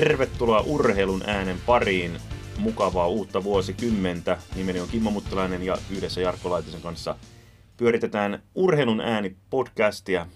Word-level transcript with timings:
Tervetuloa 0.00 0.60
urheilun 0.60 1.22
äänen 1.26 1.56
pariin. 1.66 2.20
Mukavaa 2.58 3.08
uutta 3.08 3.44
vuosikymmentä. 3.44 4.38
Nimeni 4.56 4.80
on 4.80 4.88
Kimmo 4.88 5.10
Muttalainen 5.10 5.62
ja 5.62 5.76
yhdessä 5.90 6.20
Jarkko 6.20 6.50
Laitisen 6.50 6.80
kanssa 6.80 7.16
pyöritetään 7.76 8.42
Urheilun 8.54 9.00
ääni 9.00 9.36
podcastia. 9.50 10.26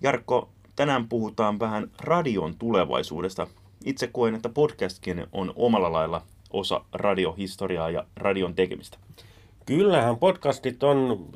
Jarkko, 0.00 0.48
tänään 0.76 1.08
puhutaan 1.08 1.58
vähän 1.58 1.90
radion 2.00 2.54
tulevaisuudesta. 2.58 3.46
Itse 3.84 4.06
koen, 4.06 4.34
että 4.34 4.48
podcastkin 4.48 5.26
on 5.32 5.52
omalla 5.56 5.92
lailla 5.92 6.22
osa 6.50 6.84
radiohistoriaa 6.92 7.90
ja 7.90 8.04
radion 8.16 8.54
tekemistä. 8.54 8.98
Kyllähän 9.66 10.16
podcastit 10.16 10.82
on 10.82 11.28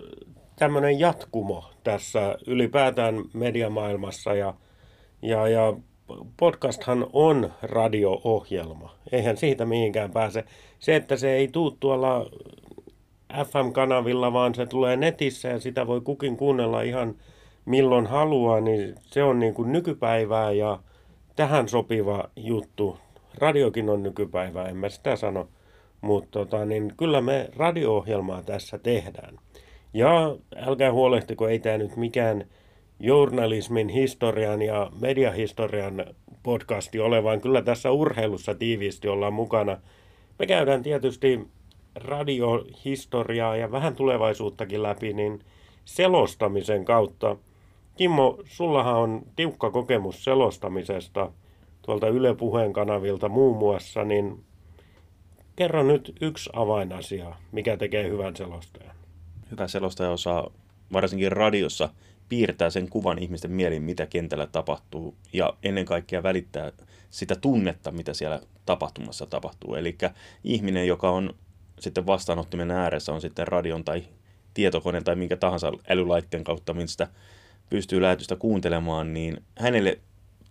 tämmöinen 0.56 1.00
jatkumo 1.00 1.70
tässä 1.84 2.38
ylipäätään 2.46 3.14
mediamaailmassa 3.32 4.34
ja, 4.34 4.54
ja, 5.22 5.48
ja 5.48 5.74
podcasthan 6.36 7.06
on 7.12 7.52
radio-ohjelma. 7.62 8.94
Eihän 9.12 9.36
siitä 9.36 9.64
mihinkään 9.64 10.10
pääse. 10.10 10.44
Se, 10.78 10.96
että 10.96 11.16
se 11.16 11.32
ei 11.32 11.48
tuu 11.48 11.70
tuolla 11.70 12.30
FM-kanavilla, 13.32 14.32
vaan 14.32 14.54
se 14.54 14.66
tulee 14.66 14.96
netissä 14.96 15.48
ja 15.48 15.60
sitä 15.60 15.86
voi 15.86 16.00
kukin 16.00 16.36
kuunnella 16.36 16.82
ihan 16.82 17.14
milloin 17.64 18.06
haluaa, 18.06 18.60
niin 18.60 18.94
se 19.06 19.22
on 19.22 19.38
niin 19.38 19.54
kuin 19.54 19.72
nykypäivää 19.72 20.52
ja 20.52 20.78
tähän 21.36 21.68
sopiva 21.68 22.24
juttu. 22.36 22.98
Radiokin 23.38 23.90
on 23.90 24.02
nykypäivää, 24.02 24.68
en 24.68 24.76
mä 24.76 24.88
sitä 24.88 25.16
sano. 25.16 25.48
Mutta 26.00 26.30
tota, 26.30 26.64
niin 26.64 26.92
kyllä 26.96 27.20
me 27.20 27.48
radio-ohjelmaa 27.56 28.42
tässä 28.42 28.78
tehdään. 28.78 29.38
Ja 29.94 30.36
älkää 30.56 30.92
huolehtiko, 30.92 31.48
ei 31.48 31.58
tämä 31.58 31.78
nyt 31.78 31.96
mikään 31.96 32.44
journalismin 33.02 33.88
historian 33.88 34.62
ja 34.62 34.90
mediahistorian 35.00 36.04
podcasti 36.42 37.00
ole, 37.00 37.24
vaan 37.24 37.40
kyllä 37.40 37.62
tässä 37.62 37.90
urheilussa 37.90 38.54
tiiviisti 38.54 39.08
ollaan 39.08 39.32
mukana. 39.32 39.78
Me 40.38 40.46
käydään 40.46 40.82
tietysti 40.82 41.48
radiohistoriaa 41.94 43.56
ja 43.56 43.72
vähän 43.72 43.94
tulevaisuuttakin 43.94 44.82
läpi, 44.82 45.12
niin 45.12 45.40
selostamisen 45.84 46.84
kautta. 46.84 47.36
Kimmo, 47.96 48.38
sullahan 48.44 48.96
on 48.96 49.22
tiukka 49.36 49.70
kokemus 49.70 50.24
selostamisesta 50.24 51.32
tuolta 51.82 52.08
Yle 52.08 52.34
Puheen 52.34 52.72
kanavilta 52.72 53.28
muun 53.28 53.56
muassa, 53.56 54.04
niin 54.04 54.44
kerro 55.56 55.82
nyt 55.82 56.12
yksi 56.20 56.50
avainasia, 56.52 57.34
mikä 57.52 57.76
tekee 57.76 58.08
hyvän 58.08 58.36
selostajan. 58.36 58.96
Hyvä 59.50 59.68
selostaja 59.68 60.10
osaa 60.10 60.50
varsinkin 60.92 61.32
radiossa 61.32 61.88
piirtää 62.32 62.70
sen 62.70 62.88
kuvan 62.88 63.18
ihmisten 63.18 63.50
mieliin, 63.50 63.82
mitä 63.82 64.06
kentällä 64.06 64.46
tapahtuu 64.46 65.14
ja 65.32 65.54
ennen 65.62 65.84
kaikkea 65.84 66.22
välittää 66.22 66.72
sitä 67.10 67.36
tunnetta, 67.36 67.90
mitä 67.90 68.14
siellä 68.14 68.40
tapahtumassa 68.66 69.26
tapahtuu. 69.26 69.74
Eli 69.74 69.98
ihminen, 70.44 70.86
joka 70.86 71.10
on 71.10 71.34
sitten 71.80 72.06
vastaanottimen 72.06 72.70
ääressä, 72.70 73.12
on 73.12 73.20
sitten 73.20 73.48
radion 73.48 73.84
tai 73.84 74.02
tietokoneen 74.54 75.04
tai 75.04 75.16
minkä 75.16 75.36
tahansa 75.36 75.72
älylaitteen 75.88 76.44
kautta, 76.44 76.74
mistä 76.74 77.08
pystyy 77.70 78.02
lähetystä 78.02 78.36
kuuntelemaan, 78.36 79.14
niin 79.14 79.42
hänelle 79.58 79.98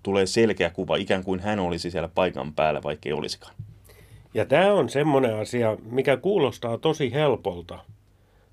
tulee 0.04 0.26
selkeä 0.26 0.70
kuva, 0.70 0.96
ikään 0.96 1.24
kuin 1.24 1.40
hän 1.40 1.60
olisi 1.60 1.92
siellä 1.92 2.10
paikan 2.16 2.54
päällä, 2.54 2.84
vaikka 2.84 3.10
ei 3.10 3.14
olisikaan. 3.14 3.56
Ja 4.34 4.46
tämä 4.46 4.74
on 4.74 4.90
semmoinen 4.90 5.36
asia, 5.36 5.78
mikä 5.84 6.18
kuulostaa 6.18 6.78
tosi 6.78 7.14
helpolta, 7.14 7.80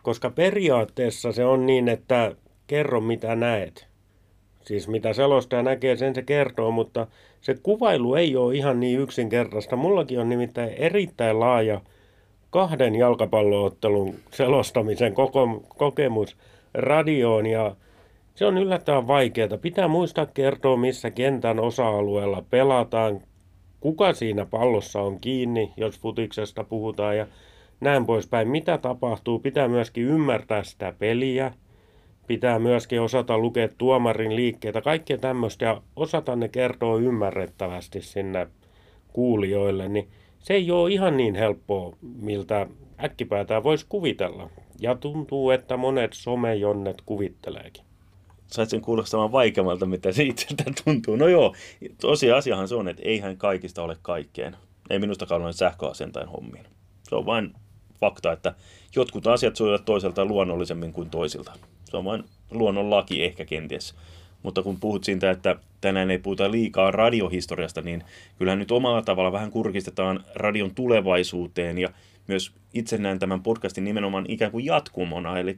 koska 0.02 0.30
periaatteessa 0.30 1.32
se 1.32 1.44
on 1.44 1.66
niin, 1.66 1.88
että 1.88 2.34
kerro 2.68 3.00
mitä 3.00 3.36
näet. 3.36 3.88
Siis 4.60 4.88
mitä 4.88 5.12
selostaja 5.12 5.62
näkee, 5.62 5.96
sen 5.96 6.14
se 6.14 6.22
kertoo, 6.22 6.70
mutta 6.70 7.06
se 7.40 7.54
kuvailu 7.62 8.14
ei 8.14 8.36
ole 8.36 8.54
ihan 8.54 8.80
niin 8.80 9.00
yksinkertaista. 9.00 9.76
Mullakin 9.76 10.20
on 10.20 10.28
nimittäin 10.28 10.70
erittäin 10.70 11.40
laaja 11.40 11.80
kahden 12.50 12.94
jalkapalloottelun 12.94 14.14
selostamisen 14.30 15.14
koko, 15.14 15.62
kokemus 15.76 16.36
radioon 16.74 17.46
ja 17.46 17.76
se 18.34 18.46
on 18.46 18.58
yllättävän 18.58 19.06
vaikeaa. 19.06 19.58
Pitää 19.60 19.88
muistaa 19.88 20.26
kertoa, 20.26 20.76
missä 20.76 21.10
kentän 21.10 21.60
osa-alueella 21.60 22.44
pelataan, 22.50 23.20
kuka 23.80 24.12
siinä 24.12 24.46
pallossa 24.46 25.00
on 25.00 25.20
kiinni, 25.20 25.72
jos 25.76 26.00
futiksesta 26.00 26.64
puhutaan 26.64 27.16
ja 27.16 27.26
näin 27.80 28.06
poispäin. 28.06 28.48
Mitä 28.48 28.78
tapahtuu, 28.78 29.38
pitää 29.38 29.68
myöskin 29.68 30.04
ymmärtää 30.04 30.62
sitä 30.62 30.94
peliä, 30.98 31.52
pitää 32.28 32.58
myöskin 32.58 33.00
osata 33.00 33.38
lukea 33.38 33.68
tuomarin 33.78 34.36
liikkeitä, 34.36 34.80
kaikkea 34.80 35.18
tämmöistä 35.18 35.64
ja 35.64 35.82
osata 35.96 36.36
ne 36.36 36.48
kertoa 36.48 36.98
ymmärrettävästi 36.98 38.02
sinne 38.02 38.46
kuulijoille, 39.12 39.88
niin 39.88 40.08
se 40.38 40.54
ei 40.54 40.70
ole 40.70 40.92
ihan 40.92 41.16
niin 41.16 41.34
helppoa, 41.34 41.96
miltä 42.02 42.66
äkkipäätään 43.04 43.62
voisi 43.62 43.86
kuvitella. 43.88 44.50
Ja 44.80 44.94
tuntuu, 44.94 45.50
että 45.50 45.76
monet 45.76 46.12
somejonnet 46.12 47.02
kuvitteleekin. 47.06 47.84
Sait 48.46 48.70
sen 48.70 48.80
kuulostamaan 48.80 49.32
vaikeammalta, 49.32 49.86
mitä 49.86 50.12
se 50.12 50.22
itseltä 50.22 50.64
tuntuu. 50.84 51.16
No 51.16 51.28
joo, 51.28 51.54
tosiasiahan 52.00 52.68
se 52.68 52.74
on, 52.74 52.88
että 52.88 53.02
eihän 53.04 53.36
kaikista 53.36 53.82
ole 53.82 53.96
kaikkeen. 54.02 54.56
Ei 54.90 54.98
minustakaan 54.98 55.42
ole 55.42 55.52
sähköasentajan 55.52 56.28
hommiin. 56.28 56.64
Se 57.08 57.14
on 57.14 57.26
vain 57.26 57.52
fakta, 58.00 58.32
että 58.32 58.54
jotkut 58.96 59.26
asiat 59.26 59.56
sujuvat 59.56 59.84
toiselta 59.84 60.24
luonnollisemmin 60.24 60.92
kuin 60.92 61.10
toisilta. 61.10 61.52
Se 61.90 61.96
on 61.96 62.04
vain 62.04 62.24
luonnon 62.50 62.90
laki 62.90 63.24
ehkä 63.24 63.44
kenties. 63.44 63.94
Mutta 64.42 64.62
kun 64.62 64.80
puhut 64.80 65.04
siitä, 65.04 65.30
että 65.30 65.56
tänään 65.80 66.10
ei 66.10 66.18
puhuta 66.18 66.50
liikaa 66.50 66.90
radiohistoriasta, 66.90 67.82
niin 67.82 68.04
kyllähän 68.38 68.58
nyt 68.58 68.70
omalla 68.70 69.02
tavalla 69.02 69.32
vähän 69.32 69.50
kurkistetaan 69.50 70.24
radion 70.34 70.74
tulevaisuuteen 70.74 71.78
ja 71.78 71.88
myös 72.26 72.52
itse 72.74 72.98
näen 72.98 73.18
tämän 73.18 73.42
podcastin 73.42 73.84
nimenomaan 73.84 74.24
ikään 74.28 74.52
kuin 74.52 74.64
jatkumona. 74.64 75.38
Eli 75.38 75.56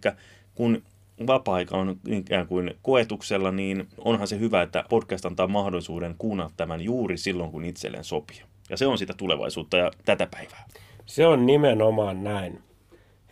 kun 0.55 0.83
vapaa-aika 1.27 1.77
on 1.77 1.97
ikään 2.09 2.47
kuin 2.47 2.75
koetuksella, 2.83 3.51
niin 3.51 3.89
onhan 3.99 4.29
se 4.29 4.39
hyvä, 4.39 4.62
että 4.62 4.85
podcast 4.89 5.27
antaa 5.27 5.47
mahdollisuuden 5.47 6.15
kuunnella 6.19 6.53
tämän 6.57 6.81
juuri 6.81 7.19
silloin, 7.19 7.51
kun 7.51 7.65
itselleen 7.65 8.05
sopii. 8.05 8.43
Ja 8.71 8.77
se 8.77 8.87
on 8.87 8.99
sitä 8.99 9.15
tulevaisuutta 9.17 9.77
ja 9.77 9.91
tätä 10.05 10.27
päivää. 10.31 10.67
Se 11.07 11.27
on 11.27 11.47
nimenomaan 11.47 12.25
näin. 12.25 12.69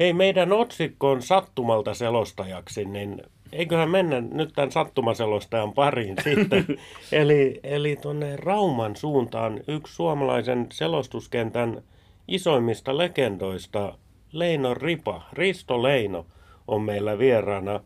Hei, 0.01 0.13
meidän 0.13 0.53
otsikko 0.53 1.11
on 1.11 1.23
sattumalta 1.23 1.95
selostajaksi, 1.95 2.85
niin 2.85 3.23
eiköhän 3.53 3.91
mennä 3.91 4.21
nyt 4.21 4.53
tämän 4.55 4.73
sattumaselostajan 4.73 5.73
pariin 5.73 6.17
sitten. 6.25 6.67
eli 7.13 7.61
eli 7.63 7.97
tuonne 7.97 8.37
Rauman 8.37 8.97
suuntaan 8.97 9.61
yksi 9.69 9.95
suomalaisen 9.95 10.67
selostuskentän 10.73 11.83
isoimmista 12.29 12.99
legendoista, 12.99 13.99
Leino 14.33 14.75
Ripa, 14.75 15.23
Risto 15.33 15.83
Leino, 15.83 16.27
on 16.69 16.83
meillä 16.83 17.19
vieraana. 17.19 17.81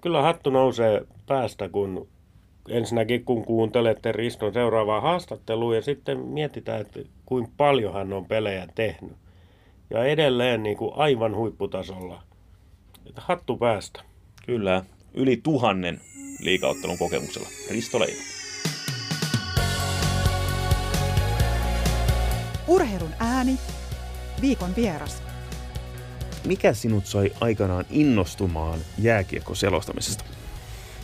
Kyllä 0.00 0.22
hattu 0.22 0.50
nousee 0.50 1.02
päästä, 1.26 1.68
kun 1.68 2.08
ensinnäkin 2.68 3.24
kun 3.24 3.44
kuuntelette 3.44 4.12
Riston 4.12 4.52
seuraavaa 4.52 5.00
haastattelua 5.00 5.74
ja 5.74 5.82
sitten 5.82 6.18
mietitään, 6.18 6.80
että 6.80 7.00
kuinka 7.26 7.50
paljon 7.56 7.94
hän 7.94 8.12
on 8.12 8.26
pelejä 8.26 8.66
tehnyt 8.74 9.23
ja 9.94 10.04
edelleen 10.04 10.62
niin 10.62 10.76
kuin 10.76 10.92
aivan 10.96 11.36
huipputasolla. 11.36 12.22
Että 13.06 13.22
hattu 13.24 13.56
päästä. 13.56 14.02
Kyllä, 14.46 14.84
yli 15.14 15.36
tuhannen 15.36 16.00
liikauttelun 16.40 16.98
kokemuksella. 16.98 17.48
Risto 17.70 18.00
Leino. 18.00 18.22
Urheilun 22.66 23.10
ääni, 23.18 23.58
viikon 24.40 24.76
vieras. 24.76 25.22
Mikä 26.46 26.74
sinut 26.74 27.06
sai 27.06 27.32
aikanaan 27.40 27.84
innostumaan 27.90 28.80
jääkiekko 28.98 29.54
selostamisesta? 29.54 30.24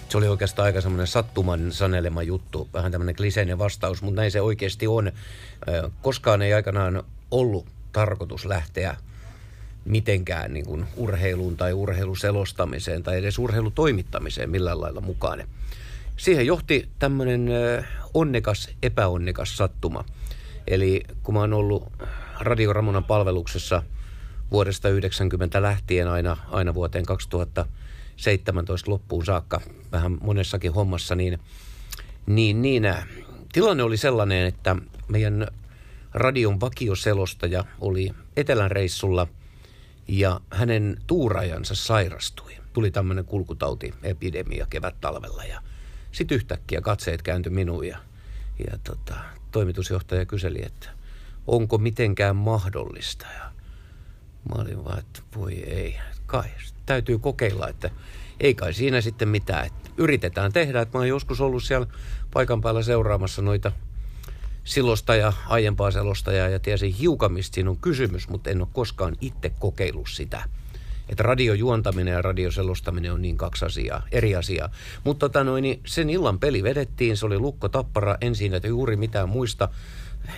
Se 0.09 0.19
oli 0.19 0.29
oikeastaan 0.29 0.67
aika 0.67 0.81
semmoinen 0.81 1.07
sattuman 1.07 1.73
sanelema 1.73 2.23
juttu, 2.23 2.69
vähän 2.75 2.93
tämmöinen 2.93 3.17
kliseinen 3.17 3.59
vastaus, 3.59 4.03
mutta 4.03 4.21
näin 4.21 4.31
se 4.31 4.41
oikeasti 4.41 4.87
on. 4.87 5.13
Koskaan 6.03 6.43
ei 6.43 6.55
aikanaan 6.55 7.03
ollut 7.31 7.67
tarkoitus 7.93 8.45
lähteä 8.45 8.97
mitenkään 9.85 10.53
niin 10.53 10.67
kuin 10.67 10.87
urheiluun 10.97 11.57
tai 11.57 11.73
urheiluselostamiseen 11.73 13.03
tai 13.03 13.19
edes 13.19 13.39
urheilutoimittamiseen 13.39 14.51
millään 14.51 14.81
lailla 14.81 15.01
mukaan. 15.01 15.45
Siihen 16.17 16.47
johti 16.47 16.89
tämmöinen 16.99 17.51
onnekas, 18.15 18.69
epäonnekas 18.83 19.57
sattuma. 19.57 20.05
Eli 20.67 21.03
kun 21.23 21.35
mä 21.35 21.41
oon 21.41 21.53
ollut 21.53 21.93
Radio 22.41 22.73
Ramonan 22.73 23.05
palveluksessa 23.05 23.83
vuodesta 24.51 24.89
90 24.89 25.63
lähtien 25.63 26.09
aina, 26.09 26.37
aina 26.51 26.75
vuoteen 26.75 27.07
2017 27.07 28.91
loppuun 28.91 29.25
saakka, 29.25 29.61
vähän 29.93 30.19
monessakin 30.21 30.73
hommassa, 30.73 31.15
niin, 31.15 31.39
niin, 32.27 32.63
niin 32.63 32.95
tilanne 33.53 33.83
oli 33.83 33.97
sellainen, 33.97 34.47
että 34.47 34.77
meidän 35.09 35.47
radion 36.15 36.61
vakioselostaja 36.61 37.65
oli 37.81 38.11
Etelän 38.37 38.71
reissulla 38.71 39.27
ja 40.09 40.41
hänen 40.51 40.97
tuurajansa 41.07 41.75
sairastui. 41.75 42.53
Tuli 42.73 42.91
tämmöinen 42.91 43.25
kulkutautiepidemia 43.25 44.67
kevät-talvella 44.71 45.45
ja 45.45 45.63
sitten 46.13 46.37
yhtäkkiä 46.37 46.81
katseet 46.81 47.23
kääntyi 47.23 47.53
minuun 47.53 47.87
ja, 47.87 47.99
ja 48.59 48.79
tota, 48.85 49.15
toimitusjohtaja 49.51 50.27
kyseli, 50.27 50.63
että 50.63 50.89
onko 51.47 51.79
mitenkään 51.79 52.37
mahdollista. 52.37 53.27
Ja 53.35 53.53
mä 54.49 54.63
olin 54.63 54.85
vaan, 54.85 54.99
että 54.99 55.21
voi 55.37 55.55
ei, 55.55 55.97
kai 56.27 56.49
täytyy 56.87 57.19
kokeilla, 57.19 57.69
että 57.69 57.91
ei 58.41 58.55
kai 58.55 58.75
siinä 58.75 59.01
sitten 59.01 59.29
mitään. 59.29 59.67
Että 59.67 59.91
yritetään 59.97 60.53
tehdä, 60.53 60.81
että 60.81 60.99
mä 60.99 61.01
oon 61.01 61.09
joskus 61.09 61.41
ollut 61.41 61.63
siellä 61.63 61.87
paikan 62.33 62.61
päällä 62.61 62.83
seuraamassa 62.83 63.43
noita 63.43 63.73
silosta 64.71 65.15
ja 65.15 65.33
aiempaa 65.49 65.91
selostajaa 65.91 66.49
ja 66.49 66.59
tiesin 66.59 66.95
hiukan, 66.95 67.33
mistä 67.33 67.55
siinä 67.55 67.71
on 67.71 67.77
kysymys, 67.77 68.29
mutta 68.29 68.51
en 68.51 68.61
ole 68.61 68.69
koskaan 68.73 69.17
itse 69.21 69.51
kokeillut 69.59 70.09
sitä. 70.11 70.45
Että 71.09 71.23
radiojuontaminen 71.23 72.13
ja 72.13 72.23
radioselostaminen 72.23 73.13
on 73.13 73.23
niin 73.23 73.37
kaksi 73.37 73.65
asiaa, 73.65 74.07
eri 74.13 74.37
asiaa. 74.37 74.69
Mutta 75.05 75.29
tota 75.29 75.45
noin, 75.45 75.63
niin 75.63 75.81
sen 75.87 76.11
illan 76.11 76.39
peli 76.39 76.63
vedettiin, 76.63 77.17
se 77.17 77.27
oli 77.27 77.39
Lukko 77.39 77.69
Tappara, 77.69 78.17
en 78.21 78.35
siinä 78.35 78.61
juuri 78.67 78.97
mitään 78.97 79.29
muista. 79.29 79.69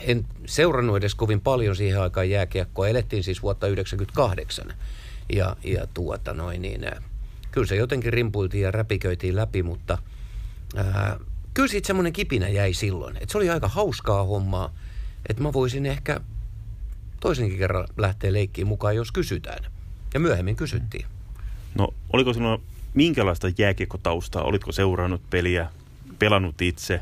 En 0.03 0.25
seurannut 0.47 0.97
edes 0.97 1.15
kovin 1.15 1.41
paljon 1.41 1.77
siihen 1.77 2.01
aikaan 2.01 2.31
jääkiekkoa, 2.31 2.89
elettiin 2.89 3.25
siis 3.25 3.43
vuotta 3.43 3.67
1998. 3.67 4.75
Ja, 5.33 5.57
ja 5.65 5.87
tuota 5.95 6.35
noin, 6.35 6.63
niin, 6.63 6.87
kyllä 7.51 7.67
se 7.67 7.77
jotenkin 7.77 8.13
rimpuiltiin 8.13 8.63
ja 8.63 8.71
räpiköitiin 8.71 9.37
läpi, 9.37 9.63
mutta 9.63 9.99
ää, 10.77 11.19
kyllä 11.55 11.69
siitä 11.69 11.87
semmoinen 11.87 12.13
kipinä 12.13 12.49
jäi 12.49 12.75
silloin. 12.75 13.17
Että 13.17 13.33
se 13.33 13.39
oli 13.39 13.51
aika 13.51 13.69
hauskaa 13.69 14.25
hommaa, 14.25 14.75
että 15.29 15.43
mä 15.43 15.53
voisin 15.53 15.87
ehkä 15.87 16.21
toisenkin 17.21 17.59
kerran 17.59 17.89
lähteä 17.97 18.33
leikkiin 18.33 18.67
mukaan, 18.67 18.97
jos 18.97 19.13
kysytään. 19.13 19.65
Ja 20.15 20.21
myöhemmin 20.21 20.57
kysyttiin. 20.57 21.07
No, 21.75 21.89
oliko 22.13 22.33
sinulla 22.33 22.61
minkälaista 22.95 23.49
jääkiekkotaustaa? 23.59 24.43
Olitko 24.43 24.73
seurannut 24.73 25.31
peliä, 25.31 25.69
pelannut 26.19 26.63
itse, 26.63 27.01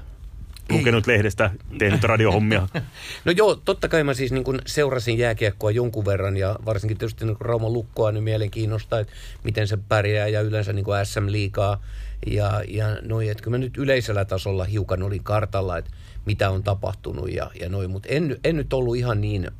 lukenut 0.70 1.06
lehdestä, 1.06 1.50
tehnyt 1.78 2.04
radiohommia? 2.04 2.68
No 3.24 3.32
joo, 3.32 3.54
totta 3.54 3.88
kai 3.88 4.04
mä 4.04 4.14
siis 4.14 4.32
niin 4.32 4.44
kun 4.44 4.58
seurasin 4.66 5.18
jääkiekkoa 5.18 5.70
jonkun 5.70 6.04
verran 6.04 6.36
ja 6.36 6.56
varsinkin 6.64 6.98
tietysti 6.98 7.24
niin 7.24 7.36
Rauman 7.40 7.72
lukkoa 7.72 8.12
niin 8.12 8.24
mielenkiinnosta, 8.24 9.00
että 9.00 9.12
miten 9.44 9.68
se 9.68 9.78
pärjää 9.88 10.28
ja 10.28 10.40
yleensä 10.40 10.72
niin 10.72 10.86
SM-liikaa. 11.04 11.82
Ja, 12.26 12.62
ja 12.68 12.86
noin, 13.02 13.30
että 13.30 13.42
kyllä 13.42 13.58
mä 13.58 13.64
nyt 13.64 13.76
yleisellä 13.76 14.24
tasolla 14.24 14.64
hiukan 14.64 15.02
olin 15.02 15.24
kartalla, 15.24 15.78
että 15.78 15.90
mitä 16.26 16.50
on 16.50 16.62
tapahtunut 16.62 17.32
ja, 17.32 17.50
ja 17.60 17.68
noin, 17.68 17.90
mutta 17.90 18.08
en, 18.08 18.36
en 18.44 18.56
nyt 18.56 18.72
ollut 18.72 18.96
ihan 18.96 19.20
niin, 19.20 19.50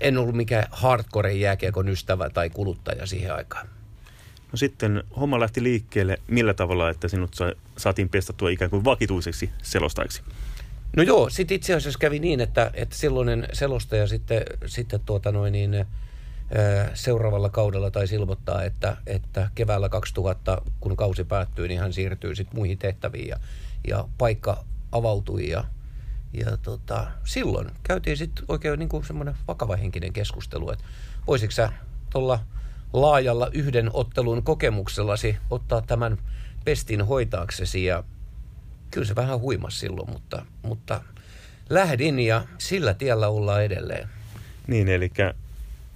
en 0.00 0.18
ollut 0.18 0.36
mikään 0.36 0.66
hardcore 0.70 1.32
jääkiekon 1.32 1.88
ystävä 1.88 2.30
tai 2.30 2.50
kuluttaja 2.50 3.06
siihen 3.06 3.34
aikaan. 3.34 3.75
No 4.52 4.56
sitten 4.56 5.04
homma 5.20 5.40
lähti 5.40 5.62
liikkeelle 5.62 6.18
millä 6.28 6.54
tavalla, 6.54 6.90
että 6.90 7.08
sinut 7.08 7.34
sa- 7.34 7.52
saatiin 7.76 8.08
pestattua 8.08 8.48
ikään 8.48 8.70
kuin 8.70 8.84
vakituiseksi 8.84 9.50
selostajaksi? 9.62 10.22
No 10.96 11.02
joo, 11.02 11.30
sitten 11.30 11.54
itse 11.54 11.74
asiassa 11.74 11.98
kävi 11.98 12.18
niin, 12.18 12.40
että, 12.40 12.70
että 12.74 12.96
silloinen 12.96 13.48
selostaja 13.52 14.06
sitten, 14.06 14.42
sitten 14.66 15.00
tuota 15.00 15.32
noin 15.32 15.52
niin, 15.52 15.86
seuraavalla 16.94 17.48
kaudella 17.48 17.90
taisi 17.90 18.14
ilmoittaa, 18.14 18.64
että, 18.64 18.96
että 19.06 19.50
keväällä 19.54 19.88
2000, 19.88 20.62
kun 20.80 20.96
kausi 20.96 21.24
päättyy, 21.24 21.68
niin 21.68 21.80
hän 21.80 21.92
siirtyy 21.92 22.34
sitten 22.34 22.56
muihin 22.56 22.78
tehtäviin 22.78 23.28
ja, 23.28 23.36
ja 23.88 24.08
paikka 24.18 24.64
avautui 24.92 25.48
ja, 25.48 25.64
ja 26.32 26.56
tota, 26.56 27.06
silloin 27.24 27.70
käytiin 27.82 28.16
sitten 28.16 28.44
oikein 28.48 28.78
niin 28.78 29.04
semmoinen 29.06 29.34
vakavahenkinen 29.48 30.12
keskustelu, 30.12 30.70
että 30.70 30.84
voisitko 31.26 31.52
sä 31.52 31.72
tuolla 32.10 32.40
laajalla 33.00 33.50
yhden 33.52 33.90
ottelun 33.92 34.42
kokemuksellasi 34.42 35.36
ottaa 35.50 35.80
tämän 35.80 36.18
pestin 36.64 37.02
hoitaaksesi 37.06 37.84
ja 37.84 38.04
kyllä 38.90 39.06
se 39.06 39.16
vähän 39.16 39.40
huimas 39.40 39.80
silloin, 39.80 40.10
mutta, 40.10 40.46
mutta 40.62 41.00
lähdin 41.70 42.18
ja 42.18 42.44
sillä 42.58 42.94
tiellä 42.94 43.28
ollaan 43.28 43.64
edelleen. 43.64 44.08
Niin, 44.66 44.88
eli 44.88 45.10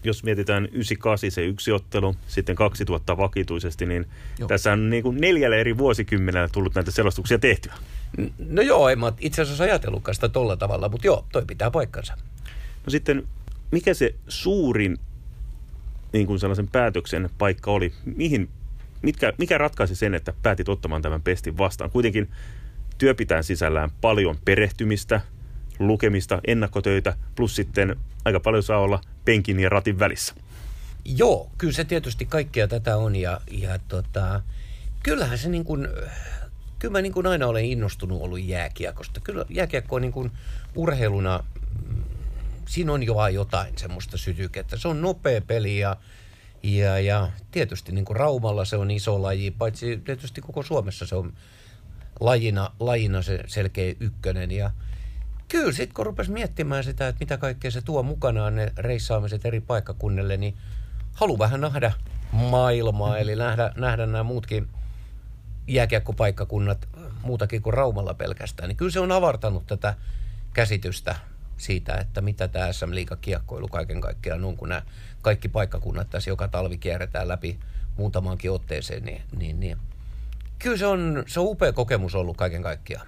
jos 0.05 0.25
mietitään 0.25 0.64
98 0.64 1.31
se 1.31 1.44
yksi 1.44 1.73
ottelu, 1.73 2.17
sitten 2.26 2.56
2000 2.56 3.17
vakituisesti, 3.17 3.87
niin 3.87 4.06
joo. 4.38 4.49
tässä 4.49 4.73
on 4.73 4.91
niin 4.91 5.02
kuin 5.02 5.20
neljällä 5.20 5.56
eri 5.56 5.79
vuosikymmenellä 5.79 6.49
tullut 6.49 6.75
näitä 6.75 6.91
selostuksia 6.91 7.38
tehtyä. 7.38 7.75
No 8.38 8.62
joo, 8.62 8.88
en 8.88 8.99
mä 8.99 9.12
itse 9.20 9.43
asiassa 9.43 9.64
ajatellutkaan 9.64 10.14
sitä 10.14 10.29
tolla 10.29 10.56
tavalla, 10.56 10.88
mutta 10.88 11.06
joo, 11.06 11.25
toi 11.32 11.44
pitää 11.47 11.70
paikkansa. 11.70 12.14
No 12.87 12.91
sitten, 12.91 13.29
mikä 13.70 13.94
se 13.94 14.14
suurin 14.29 14.99
niin 16.12 16.27
kuin 16.27 16.39
sellaisen 16.39 16.69
päätöksen 16.69 17.31
paikka 17.39 17.71
oli? 17.71 17.93
Mihin, 18.05 18.49
mitkä, 19.03 19.33
mikä 19.39 19.59
ratkaisi 19.59 19.95
sen, 19.95 20.15
että 20.15 20.33
päätit 20.43 20.69
ottamaan 20.69 21.03
tämän 21.03 21.23
pestin 21.23 21.59
vastaan? 21.59 21.91
Kuitenkin 21.91 22.29
työ 22.99 23.15
pitää 23.15 23.43
sisällään 23.43 23.91
paljon 24.01 24.39
perehtymistä, 24.45 25.21
lukemista, 25.79 26.41
ennakkotöitä, 26.47 27.17
plus 27.37 27.57
sitten 27.57 27.97
aika 28.25 28.41
paljon 28.41 28.62
saa 28.62 28.79
olla 28.79 29.01
penkin 29.25 29.61
ja 29.61 29.69
ratin 29.69 29.99
välissä. 29.99 30.35
Joo, 31.05 31.51
kyllä 31.59 31.73
se 31.73 31.85
tietysti 31.85 32.27
kaikkea 32.27 32.69
tätä 32.69 32.97
on 32.97 33.17
ja, 33.17 33.41
ja 33.51 33.79
tota, 33.89 34.43
kyllähän 35.03 35.39
se 35.39 35.49
niin 35.49 35.65
kuin, 35.65 35.89
kyllä 36.79 36.93
mä 36.93 37.03
niin 37.03 37.12
kuin 37.12 37.27
aina 37.27 37.47
olen 37.47 37.65
innostunut 37.65 38.23
ollut 38.23 38.43
jääkiekosta. 38.43 39.21
Kyllä 39.21 39.45
jääkiekko 39.49 39.97
on 39.97 40.03
niin 40.03 40.12
kuin 40.12 40.31
urheiluna, 40.75 41.45
siinä 42.70 42.93
on 42.93 43.02
jo 43.02 43.26
jotain 43.26 43.78
semmoista 43.78 44.17
sytykettä. 44.17 44.76
Se 44.76 44.88
on 44.88 45.02
nopea 45.02 45.40
peli 45.40 45.78
ja, 45.78 45.96
ja, 46.62 47.00
ja 47.00 47.31
tietysti 47.50 47.93
niin 47.93 48.05
kuin 48.05 48.17
Raumalla 48.17 48.64
se 48.64 48.76
on 48.76 48.90
iso 48.90 49.22
laji, 49.22 49.50
paitsi 49.50 49.96
tietysti 50.05 50.40
koko 50.40 50.62
Suomessa 50.62 51.06
se 51.06 51.14
on 51.14 51.32
lajina, 52.20 52.70
lajina 52.81 53.22
se 53.22 53.44
selkeä 53.46 53.94
ykkönen 54.00 54.50
ja, 54.50 54.70
Kyllä, 55.49 55.72
sitten 55.72 55.94
kun 55.94 56.06
rupesi 56.06 56.31
miettimään 56.31 56.84
sitä, 56.84 57.08
että 57.08 57.20
mitä 57.20 57.37
kaikkea 57.37 57.70
se 57.70 57.82
tuo 57.82 58.02
mukanaan 58.02 58.56
ne 58.56 58.73
reissaamiset 58.76 59.46
eri 59.46 59.61
paikkakunnille, 59.61 60.37
niin 60.37 60.56
halu 61.12 61.38
vähän 61.38 61.61
nähdä 61.61 61.93
maailmaa, 62.32 63.19
eli 63.19 63.37
nähdä, 63.37 63.73
nähdä 63.76 64.06
nämä 64.06 64.23
muutkin 64.23 64.69
jääkiekkopaikkakunnat 65.69 66.88
muutakin 67.23 67.62
kuin 67.62 67.75
Raumalla 67.75 68.14
pelkästään. 68.14 68.69
Niin 68.69 68.76
kyllä 68.76 68.90
se 68.90 69.00
on 69.00 69.12
avartanut 69.12 69.66
tätä 69.66 69.94
käsitystä 70.52 71.16
siitä, 71.61 71.95
että 71.95 72.21
mitä 72.21 72.49
tämä 72.49 72.73
SM 72.73 72.95
Liiga 72.95 73.17
kiekkoilu 73.17 73.69
kaiken 73.69 74.01
kaikkiaan 74.01 74.45
on, 74.45 74.57
kun 74.57 74.69
nämä 74.69 74.83
kaikki 75.23 75.49
paikkakunnat 75.49 76.11
tässä 76.11 76.31
joka 76.31 76.49
talvi 76.49 76.79
kierretään 76.79 77.29
läpi 77.29 77.59
muutamaankin 77.97 78.50
otteeseen, 78.50 79.05
niin, 79.05 79.23
niin, 79.37 79.61
niin. 79.61 79.76
kyllä 80.59 80.76
se 80.76 80.87
on, 80.87 81.25
se 81.26 81.40
on 81.40 81.47
upea 81.47 81.73
kokemus 81.73 82.14
ollut 82.14 82.37
kaiken 82.37 82.62
kaikkiaan 82.62 83.07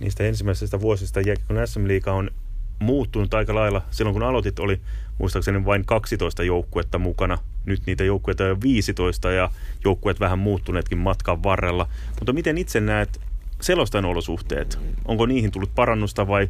niistä 0.00 0.24
ensimmäisistä 0.24 0.80
vuosista 0.80 1.20
Jääkiekon 1.20 1.66
SM-liiga 1.68 2.12
on 2.12 2.30
muuttunut 2.78 3.34
aika 3.34 3.54
lailla. 3.54 3.82
Silloin 3.90 4.14
kun 4.14 4.22
aloitit 4.22 4.58
oli 4.58 4.80
muistaakseni 5.18 5.64
vain 5.64 5.84
12 5.84 6.42
joukkuetta 6.42 6.98
mukana. 6.98 7.38
Nyt 7.64 7.82
niitä 7.86 8.04
joukkueita 8.04 8.44
on 8.44 8.62
15 8.62 9.30
ja 9.30 9.50
joukkueet 9.84 10.20
vähän 10.20 10.38
muuttuneetkin 10.38 10.98
matkan 10.98 11.42
varrella. 11.42 11.88
Mutta 12.18 12.32
miten 12.32 12.58
itse 12.58 12.80
näet 12.80 13.20
selostan 13.60 14.04
olosuhteet? 14.04 14.78
Onko 15.04 15.26
niihin 15.26 15.50
tullut 15.50 15.74
parannusta 15.74 16.26
vai 16.26 16.48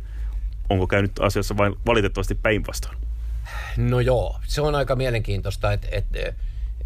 onko 0.70 0.86
käynyt 0.86 1.12
asiassa 1.20 1.56
vain 1.56 1.74
valitettavasti 1.86 2.34
päinvastoin? 2.34 2.98
No 3.76 4.00
joo, 4.00 4.40
se 4.46 4.60
on 4.60 4.74
aika 4.74 4.96
mielenkiintoista, 4.96 5.72
että, 5.72 5.88
että 5.90 6.18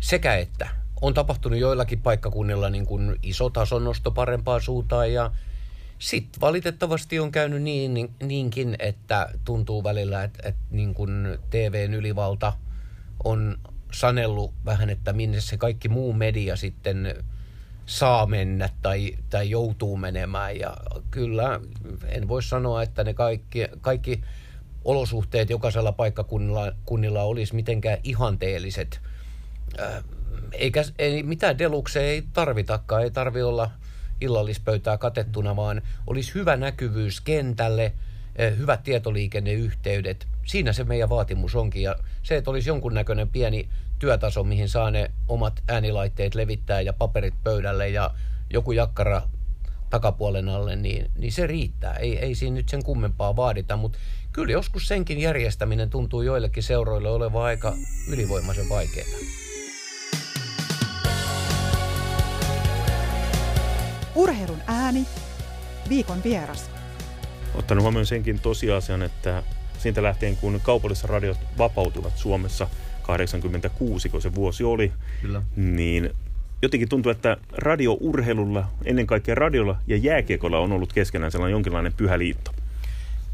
sekä 0.01 0.37
että 0.37 0.69
on 1.01 1.15
tapahtunut 1.15 1.59
joillakin 1.59 2.03
paikkakunnilla 2.03 2.71
niin 2.71 2.87
kuin 2.87 3.17
iso 3.23 3.51
tason 3.51 3.85
nosto 3.85 4.11
parempaan 4.11 4.63
suuntaan 4.63 5.13
ja 5.13 5.31
sitten 5.99 6.41
valitettavasti 6.41 7.21
on 7.21 7.33
käynyt 7.33 7.63
niin, 7.63 7.95
niin, 7.95 8.11
niinkin, 8.23 8.77
että 8.79 9.29
tuntuu 9.45 9.85
välillä, 9.85 10.25
että, 10.25 10.49
että 10.49 10.63
niin 10.71 10.95
kuin 10.95 11.39
TVn 11.51 11.95
ylivalta 11.95 12.53
on 13.25 13.59
sanellut 13.93 14.55
vähän, 14.65 14.91
että 14.91 15.13
minne 15.13 15.41
se 15.41 15.57
kaikki 15.57 15.89
muu 15.89 16.13
media 16.13 16.57
sitten 16.57 17.25
saa 17.87 18.27
mennä 18.27 18.69
tai, 18.83 19.15
tai 19.31 19.51
joutuu 19.51 19.97
menemään. 19.97 20.59
Ja 20.59 20.77
kyllä 21.11 21.61
en 22.09 22.29
voi 22.29 22.43
sanoa, 22.43 22.83
että 22.83 23.05
ne 23.05 23.15
kaikki, 23.15 23.67
kaikki 23.81 24.21
olosuhteet 24.85 25.51
jokaisella 25.51 25.93
paikkakunnilla 25.93 26.73
kunnilla 26.85 27.23
olisi 27.23 27.55
mitenkään 27.55 27.99
ihanteelliset. 28.03 29.01
Äh, 29.81 30.05
eikä, 30.53 30.85
ei, 30.99 31.23
mitään 31.23 31.59
delukseja 31.59 32.07
ei 32.07 32.25
tarvitakaan, 32.33 33.03
ei 33.03 33.11
tarvi 33.11 33.43
olla– 33.43 33.71
illallispöytää 34.21 34.99
katettuna, 34.99 35.57
vaan 35.57 35.83
olisi 36.07 36.35
hyvä 36.35 36.57
näkyvyys 36.57 37.21
kentälle, 37.21 37.93
eh, 38.37 38.57
hyvät 38.59 38.83
tietoliikenneyhteydet. 38.83 40.27
Siinä 40.47 40.73
se 40.73 40.85
meidän 40.85 41.09
vaatimus 41.09 41.55
onkin. 41.55 41.83
Ja 41.83 41.97
se, 42.23 42.37
että 42.37 42.51
olisi 42.51 42.71
jonkunnäköinen 42.71 43.29
pieni 43.29 43.69
työtaso, 44.05 44.45
mihin 44.45 44.69
saa 44.69 44.91
ne 44.91 45.11
omat 45.29 45.63
äänilaitteet 45.69 46.35
levittää 46.35 46.81
ja 46.81 46.93
paperit 46.93 47.35
pöydälle 47.45 47.89
ja 47.89 48.11
joku 48.51 48.73
jakkara 48.73 49.23
takapuolen 49.91 50.49
alle, 50.49 50.77
niin, 50.77 51.11
niin 51.19 51.33
se 51.33 51.47
riittää. 51.47 51.97
Ei, 51.97 52.19
ei 52.19 52.35
siinä 52.35 52.55
nyt 52.55 52.69
sen 52.69 52.85
kummempaa 52.85 53.37
vaadita, 53.37 53.77
mutta 53.77 53.99
kyllä 54.33 54.53
joskus 54.53 54.89
senkin 54.89 55.21
järjestäminen 55.21 55.91
tuntuu 55.91 56.23
joillekin 56.23 56.63
seuroille 56.63 57.11
olevan 57.11 57.43
aika 57.43 57.75
ylivoimaisen 58.09 58.69
vaikeaa. 58.69 59.07
Urheilun 64.15 64.61
ääni, 64.67 65.07
viikon 65.89 66.23
vieras. 66.25 66.71
Ottanut 67.55 67.83
huomioon 67.83 68.07
senkin 68.07 68.41
tosiasian, 68.41 69.03
että 69.03 69.43
siitä 69.79 70.03
lähtien 70.03 70.37
kun 70.37 70.61
kaupalliset 70.63 71.05
radiot 71.05 71.39
vapautuvat 71.59 72.19
Suomessa 72.19 72.69
86, 73.05 74.09
kun 74.09 74.23
se 74.23 74.35
vuosi 74.35 74.65
oli, 74.65 74.93
Kyllä. 75.23 75.43
niin 75.57 76.11
jotenkin 76.63 76.89
tuntuu, 76.89 77.13
että 77.13 77.37
radiourheilulla, 77.53 78.69
ennen 78.85 79.07
kaikkea 79.07 79.35
radiolla 79.35 79.77
ja 79.87 79.97
jääkiekolla 79.97 80.59
on 80.59 80.73
ollut 80.73 80.93
keskenään 80.93 81.33
sellainen 81.33 81.53
jonkinlainen 81.53 81.93
pyhä 81.93 82.19
liitto. 82.19 82.55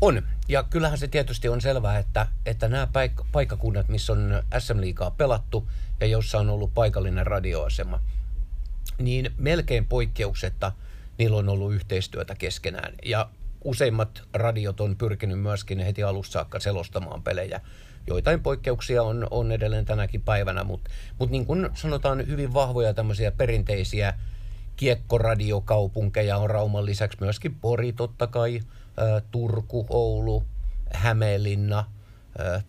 On. 0.01 0.23
Ja 0.49 0.63
kyllähän 0.63 0.99
se 0.99 1.09
tietysti 1.09 1.49
on 1.49 1.61
selvää, 1.61 1.99
että, 1.99 2.27
että 2.47 2.69
nämä 2.69 2.89
paik- 2.93 3.25
paikkakunnat, 3.33 3.89
missä 3.89 4.13
on 4.13 4.43
SM-liigaa 4.59 5.11
pelattu 5.11 5.69
ja 6.01 6.07
jossa 6.07 6.39
on 6.39 6.51
ollut 6.51 6.75
paikallinen 6.75 7.27
radioasema, 7.27 8.01
niin 8.99 9.31
melkein 9.39 9.87
poikkeuksetta 9.87 10.73
niillä 11.19 11.37
on 11.37 11.49
ollut 11.49 11.73
yhteistyötä 11.75 12.35
keskenään. 12.35 12.93
Ja 13.05 13.29
useimmat 13.65 14.23
radiot 14.33 14.81
on 14.81 14.97
pyrkinyt 14.97 15.41
myöskin 15.41 15.79
heti 15.79 16.03
alussa 16.03 16.33
saakka 16.33 16.61
selostamaan 16.61 17.23
pelejä. 17.23 17.61
Joitain 18.07 18.43
poikkeuksia 18.43 19.03
on, 19.03 19.27
on 19.31 19.53
edelleen 19.53 19.85
tänäkin 19.85 20.23
päivänä, 20.23 20.65
mutta 20.65 20.91
mut 21.19 21.31
niin 21.31 21.47
kuin 21.47 21.69
sanotaan 21.75 22.27
hyvin 22.27 22.55
vahvoja 22.55 22.95
tämmöisiä 22.95 23.31
perinteisiä 23.31 24.15
kiekkoradiokaupunkeja 24.77 26.37
on 26.37 26.51
Rauman 26.51 26.87
lisäksi 26.87 27.19
myöskin 27.21 27.55
Pori 27.55 27.93
totta 27.93 28.27
kai, 28.27 28.61
Turku, 29.31 29.87
Oulu, 29.89 30.45
Hämeenlinna, 30.95 31.85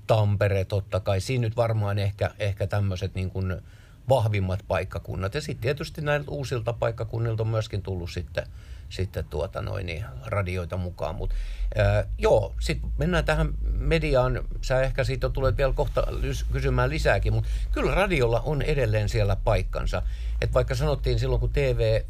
Tampere 0.07 0.65
totta 0.65 0.99
kai. 0.99 1.21
Siinä 1.21 1.41
nyt 1.41 1.55
varmaan 1.55 1.99
ehkä, 1.99 2.31
ehkä 2.39 2.67
tämmöiset 2.67 3.15
niin 3.15 3.29
kuin 3.29 3.61
vahvimmat 4.09 4.59
paikkakunnat. 4.67 5.33
Ja 5.35 5.41
sitten 5.41 5.61
tietysti 5.61 6.01
näiltä 6.01 6.31
uusilta 6.31 6.73
paikkakunnilta 6.73 7.43
on 7.43 7.49
myöskin 7.49 7.81
tullut 7.81 8.11
sitten, 8.11 8.47
sitten 8.91 9.25
tuota 9.25 9.61
noin, 9.61 9.85
niin 9.85 10.05
radioita 10.25 10.77
mukaan. 10.77 11.15
Mut, 11.15 11.33
ää, 11.75 12.03
joo, 12.17 12.55
sitten 12.59 12.91
mennään 12.97 13.25
tähän 13.25 13.53
mediaan. 13.63 14.43
Sä 14.61 14.81
ehkä 14.81 15.03
siitä 15.03 15.29
tulet 15.29 15.57
vielä 15.57 15.73
kohta 15.73 16.03
kysymään 16.51 16.89
lisääkin, 16.89 17.33
mutta 17.33 17.49
kyllä 17.71 17.95
radiolla 17.95 18.41
on 18.45 18.61
edelleen 18.61 19.09
siellä 19.09 19.35
paikkansa. 19.35 20.01
Et 20.41 20.53
vaikka 20.53 20.75
sanottiin 20.75 21.19
silloin, 21.19 21.39
kun 21.39 21.53
TV 21.53 22.01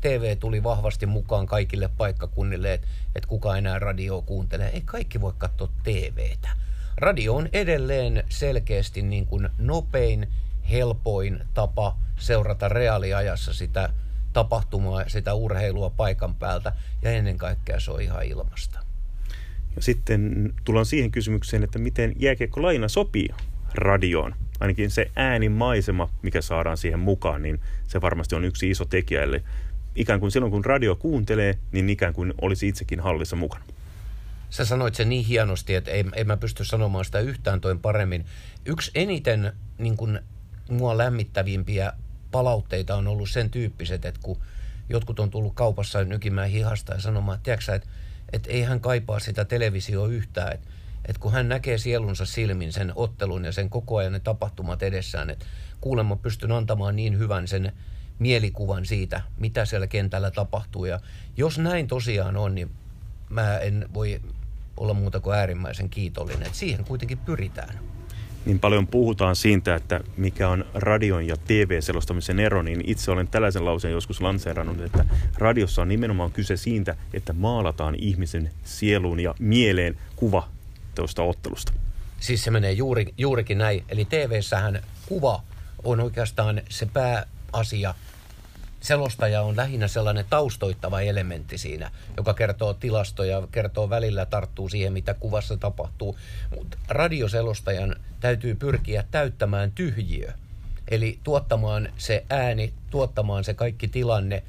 TV 0.00 0.36
tuli 0.36 0.62
vahvasti 0.62 1.06
mukaan 1.06 1.46
kaikille 1.46 1.90
paikkakunnille, 1.96 2.74
että 2.74 2.86
et 3.14 3.26
kuka 3.26 3.56
enää 3.56 3.78
radioa 3.78 4.22
kuuntelee. 4.22 4.68
Ei 4.68 4.80
kaikki 4.80 5.20
voi 5.20 5.32
katsoa 5.38 5.68
TVtä. 5.82 6.48
Radio 6.96 7.34
on 7.34 7.48
edelleen 7.52 8.24
selkeästi 8.28 9.02
niin 9.02 9.26
kuin 9.26 9.48
nopein, 9.58 10.28
helpoin 10.70 11.40
tapa 11.54 11.96
seurata 12.18 12.68
reaaliajassa 12.68 13.54
sitä 13.54 13.90
tapahtumaa, 14.38 15.08
sitä 15.08 15.34
urheilua 15.34 15.90
paikan 15.90 16.34
päältä 16.34 16.72
ja 17.02 17.10
ennen 17.10 17.38
kaikkea 17.38 17.80
se 17.80 17.90
on 17.90 18.02
ihan 18.02 18.24
ilmasta. 18.24 18.78
Ja 19.76 19.82
sitten 19.82 20.54
tullaan 20.64 20.86
siihen 20.86 21.10
kysymykseen, 21.10 21.64
että 21.64 21.78
miten 21.78 22.12
jääkiekkolaina 22.16 22.88
sopii 22.88 23.28
radioon. 23.74 24.34
Ainakin 24.60 24.90
se 24.90 25.10
äänimaisema, 25.16 26.10
mikä 26.22 26.42
saadaan 26.42 26.76
siihen 26.76 26.98
mukaan, 26.98 27.42
niin 27.42 27.60
se 27.86 28.00
varmasti 28.00 28.34
on 28.34 28.44
yksi 28.44 28.70
iso 28.70 28.84
tekijä. 28.84 29.22
Eli 29.22 29.42
ikään 29.94 30.20
kuin 30.20 30.32
silloin, 30.32 30.52
kun 30.52 30.64
radio 30.64 30.96
kuuntelee, 30.96 31.58
niin 31.72 31.90
ikään 31.90 32.14
kuin 32.14 32.34
olisi 32.40 32.68
itsekin 32.68 33.00
hallissa 33.00 33.36
mukana. 33.36 33.64
Sä 34.50 34.64
sanoit 34.64 34.94
sen 34.94 35.08
niin 35.08 35.24
hienosti, 35.24 35.74
että 35.74 35.90
ei, 35.90 36.04
ei 36.14 36.24
mä 36.24 36.36
pysty 36.36 36.64
sanomaan 36.64 37.04
sitä 37.04 37.20
yhtään 37.20 37.60
toin 37.60 37.78
paremmin. 37.78 38.26
Yksi 38.64 38.90
eniten 38.94 39.52
niin 39.78 39.96
kuin, 39.96 40.20
mua 40.70 40.98
lämmittävimpiä 40.98 41.92
palautteita 42.30 42.96
on 42.96 43.08
ollut 43.08 43.30
sen 43.30 43.50
tyyppiset, 43.50 44.04
että 44.04 44.20
kun 44.22 44.38
jotkut 44.88 45.20
on 45.20 45.30
tullut 45.30 45.54
kaupassa 45.54 46.04
nykimään 46.04 46.50
hihasta 46.50 46.94
ja 46.94 47.00
sanomaan, 47.00 47.36
että 47.36 47.44
tiedätkö, 47.44 47.74
että, 47.74 47.88
että 48.32 48.50
ei 48.50 48.62
hän 48.62 48.80
kaipaa 48.80 49.20
sitä 49.20 49.44
televisioa 49.44 50.08
yhtään, 50.08 50.52
että, 50.52 50.68
että 51.04 51.20
kun 51.20 51.32
hän 51.32 51.48
näkee 51.48 51.78
sielunsa 51.78 52.26
silmin 52.26 52.72
sen 52.72 52.92
ottelun 52.96 53.44
ja 53.44 53.52
sen 53.52 53.70
koko 53.70 53.96
ajan 53.96 54.12
ne 54.12 54.20
tapahtumat 54.20 54.82
edessään, 54.82 55.30
että 55.30 55.46
kuulemma 55.80 56.16
pystyn 56.16 56.52
antamaan 56.52 56.96
niin 56.96 57.18
hyvän 57.18 57.48
sen 57.48 57.72
mielikuvan 58.18 58.86
siitä, 58.86 59.22
mitä 59.38 59.64
siellä 59.64 59.86
kentällä 59.86 60.30
tapahtuu. 60.30 60.84
Ja 60.84 61.00
jos 61.36 61.58
näin 61.58 61.86
tosiaan 61.86 62.36
on, 62.36 62.54
niin 62.54 62.70
mä 63.28 63.58
en 63.58 63.88
voi 63.94 64.20
olla 64.76 64.94
muuta 64.94 65.20
kuin 65.20 65.36
äärimmäisen 65.36 65.90
kiitollinen, 65.90 66.42
että 66.46 66.58
siihen 66.58 66.84
kuitenkin 66.84 67.18
pyritään. 67.18 67.97
Niin 68.48 68.60
paljon 68.60 68.86
puhutaan 68.86 69.36
siitä, 69.36 69.74
että 69.74 70.00
mikä 70.16 70.48
on 70.48 70.64
radion 70.74 71.26
ja 71.26 71.36
TV-selostamisen 71.36 72.40
ero, 72.40 72.62
niin 72.62 72.80
itse 72.86 73.10
olen 73.10 73.28
tällaisen 73.28 73.64
lauseen 73.64 73.92
joskus 73.92 74.20
lanseerannut, 74.20 74.80
että 74.80 75.04
radiossa 75.38 75.82
on 75.82 75.88
nimenomaan 75.88 76.32
kyse 76.32 76.56
siitä, 76.56 76.96
että 77.14 77.32
maalataan 77.32 77.94
ihmisen 77.98 78.50
sieluun 78.64 79.20
ja 79.20 79.34
mieleen 79.38 79.98
kuva 80.16 80.48
tuosta 80.94 81.22
ottelusta. 81.22 81.72
Siis 82.20 82.44
se 82.44 82.50
menee 82.50 82.72
juuri, 82.72 83.14
juurikin 83.18 83.58
näin. 83.58 83.84
Eli 83.88 84.04
TV-sähän 84.04 84.82
kuva 85.06 85.42
on 85.84 86.00
oikeastaan 86.00 86.60
se 86.68 86.86
pääasia. 86.86 87.94
Selostaja 88.88 89.42
on 89.42 89.56
lähinnä 89.56 89.88
sellainen 89.88 90.24
taustoittava 90.30 91.00
elementti 91.00 91.58
siinä, 91.58 91.90
joka 92.16 92.34
kertoo 92.34 92.74
tilastoja, 92.74 93.48
kertoo 93.52 93.90
välillä, 93.90 94.26
tarttuu 94.26 94.68
siihen, 94.68 94.92
mitä 94.92 95.14
kuvassa 95.14 95.56
tapahtuu. 95.56 96.18
Mutta 96.56 96.78
radioselostajan 96.88 97.96
täytyy 98.20 98.54
pyrkiä 98.54 99.04
täyttämään 99.10 99.72
tyhjiö. 99.72 100.32
Eli 100.90 101.18
tuottamaan 101.24 101.88
se 101.98 102.24
ääni, 102.30 102.72
tuottamaan 102.90 103.44
se 103.44 103.54
kaikki 103.54 103.88
tilanne, 103.88 104.42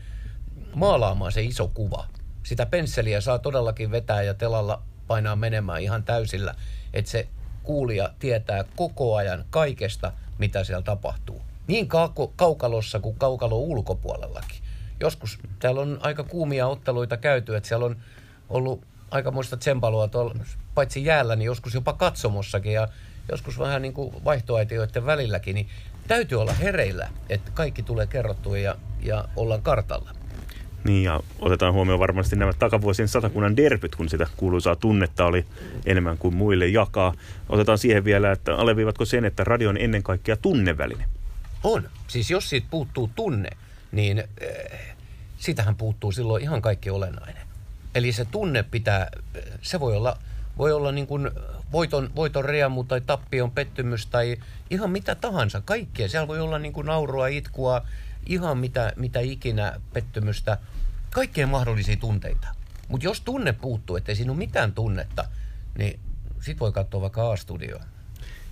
maalaamaan 0.75 1.31
se 1.31 1.41
iso 1.41 1.67
kuva. 1.67 2.07
Sitä 2.43 2.65
pensseliä 2.65 3.21
saa 3.21 3.39
todellakin 3.39 3.91
vetää 3.91 4.23
ja 4.23 4.33
telalla 4.33 4.81
painaa 5.07 5.35
menemään 5.35 5.81
ihan 5.81 6.03
täysillä, 6.03 6.55
että 6.93 7.11
se 7.11 7.27
kuulija 7.63 8.13
tietää 8.19 8.65
koko 8.75 9.15
ajan 9.15 9.45
kaikesta, 9.49 10.11
mitä 10.37 10.63
siellä 10.63 10.83
tapahtuu. 10.83 11.48
Niin 11.69 11.87
kaukalossa 12.35 12.99
kuin 12.99 13.15
kaukalo 13.15 13.57
ulkopuolellakin. 13.57 14.57
Joskus 14.99 15.39
täällä 15.59 15.81
on 15.81 15.99
aika 16.01 16.23
kuumia 16.23 16.67
otteluita 16.67 17.17
käyty, 17.17 17.55
että 17.55 17.69
siellä 17.69 17.85
on 17.85 17.95
ollut 18.49 18.81
aika 19.11 19.31
muista 19.31 19.57
tsempaloa 19.57 20.07
tuolla, 20.07 20.35
paitsi 20.75 21.05
jäällä, 21.05 21.35
niin 21.35 21.45
joskus 21.45 21.73
jopa 21.73 21.93
katsomossakin 21.93 22.73
ja 22.73 22.87
joskus 23.31 23.59
vähän 23.59 23.81
niin 23.81 23.93
kuin 23.93 24.13
vaihtoaitioiden 24.25 25.05
välilläkin, 25.05 25.55
niin 25.55 25.67
täytyy 26.07 26.41
olla 26.41 26.53
hereillä, 26.53 27.09
että 27.29 27.51
kaikki 27.53 27.83
tulee 27.83 28.07
kerrottua 28.07 28.57
ja, 28.57 28.75
ja 29.01 29.25
ollaan 29.35 29.61
kartalla. 29.61 30.11
Niin 30.83 31.03
ja 31.03 31.19
otetaan 31.39 31.73
huomioon 31.73 31.99
varmasti 31.99 32.35
nämä 32.35 32.53
takavuosien 32.53 33.07
satakunnan 33.07 33.57
derbyt, 33.57 33.95
kun 33.95 34.09
sitä 34.09 34.27
kuuluisaa 34.37 34.75
tunnetta 34.75 35.25
oli 35.25 35.45
enemmän 35.85 36.17
kuin 36.17 36.35
muille 36.35 36.67
jakaa. 36.67 37.13
Otetaan 37.49 37.77
siihen 37.77 38.03
vielä, 38.05 38.31
että 38.31 38.55
alleviivatko 38.55 39.05
sen, 39.05 39.25
että 39.25 39.43
radio 39.43 39.69
on 39.69 39.77
ennen 39.77 40.03
kaikkea 40.03 40.37
tunneväline. 40.37 41.18
On. 41.63 41.89
Siis 42.07 42.31
jos 42.31 42.49
siitä 42.49 42.67
puuttuu 42.71 43.11
tunne, 43.15 43.49
niin 43.91 44.19
äh, 44.19 44.79
sitähän 45.37 45.75
puuttuu 45.75 46.11
silloin 46.11 46.43
ihan 46.43 46.61
kaikki 46.61 46.89
olennainen. 46.89 47.47
Eli 47.95 48.11
se 48.11 48.25
tunne 48.25 48.63
pitää, 48.63 49.11
se 49.61 49.79
voi 49.79 49.95
olla, 49.95 50.17
voi 50.57 50.71
olla 50.71 50.91
niin 50.91 51.07
kuin 51.07 51.31
voiton, 51.71 52.09
voiton 52.15 52.45
riemu 52.45 52.83
tai 52.83 53.01
tappion 53.01 53.51
pettymys 53.51 54.05
tai 54.05 54.37
ihan 54.69 54.91
mitä 54.91 55.15
tahansa. 55.15 55.61
Kaikkea. 55.61 56.09
Siellä 56.09 56.27
voi 56.27 56.39
olla 56.39 56.59
niin 56.59 56.73
kuin 56.73 56.87
naurua, 56.87 57.27
itkua, 57.27 57.81
ihan 58.25 58.57
mitä, 58.57 58.93
mitä 58.95 59.19
ikinä 59.19 59.81
pettymystä. 59.93 60.57
Kaikkea 61.09 61.47
mahdollisia 61.47 61.97
tunteita. 61.97 62.47
Mutta 62.87 63.05
jos 63.05 63.21
tunne 63.21 63.53
puuttuu, 63.53 63.95
ettei 63.95 64.15
siinä 64.15 64.31
ole 64.31 64.37
mitään 64.37 64.71
tunnetta, 64.71 65.25
niin 65.77 65.99
sit 66.41 66.59
voi 66.59 66.71
katsoa 66.71 67.01
vaikka 67.01 67.31
A-studioa. 67.31 67.83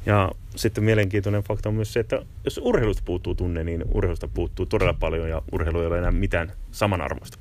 Ja 0.08 0.32
sitten 0.56 0.84
mielenkiintoinen 0.84 1.44
fakta 1.44 1.70
on 1.70 1.76
myös 1.76 1.94
se, 1.94 2.00
että 2.00 2.22
jos 2.44 2.60
urheilusta 2.64 3.04
puuttuu 3.06 3.36
tunne, 3.36 3.64
niin 3.64 3.86
urheilusta 3.94 4.28
puuttuu 4.28 4.66
todella 4.66 4.94
paljon 4.94 5.30
ja 5.30 5.42
urheilu 5.52 5.80
ei 5.80 5.88
ole 5.88 5.98
enää 5.98 6.12
mitään 6.12 6.52
samanarvoista. 6.72 7.38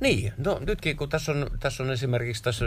Niin, 0.00 0.32
no 0.38 0.60
nytkin 0.66 0.96
kun 0.96 1.08
tässä 1.08 1.32
on, 1.32 1.50
tässä 1.60 1.82
on 1.82 1.90
esimerkiksi 1.90 2.42
tässä 2.42 2.64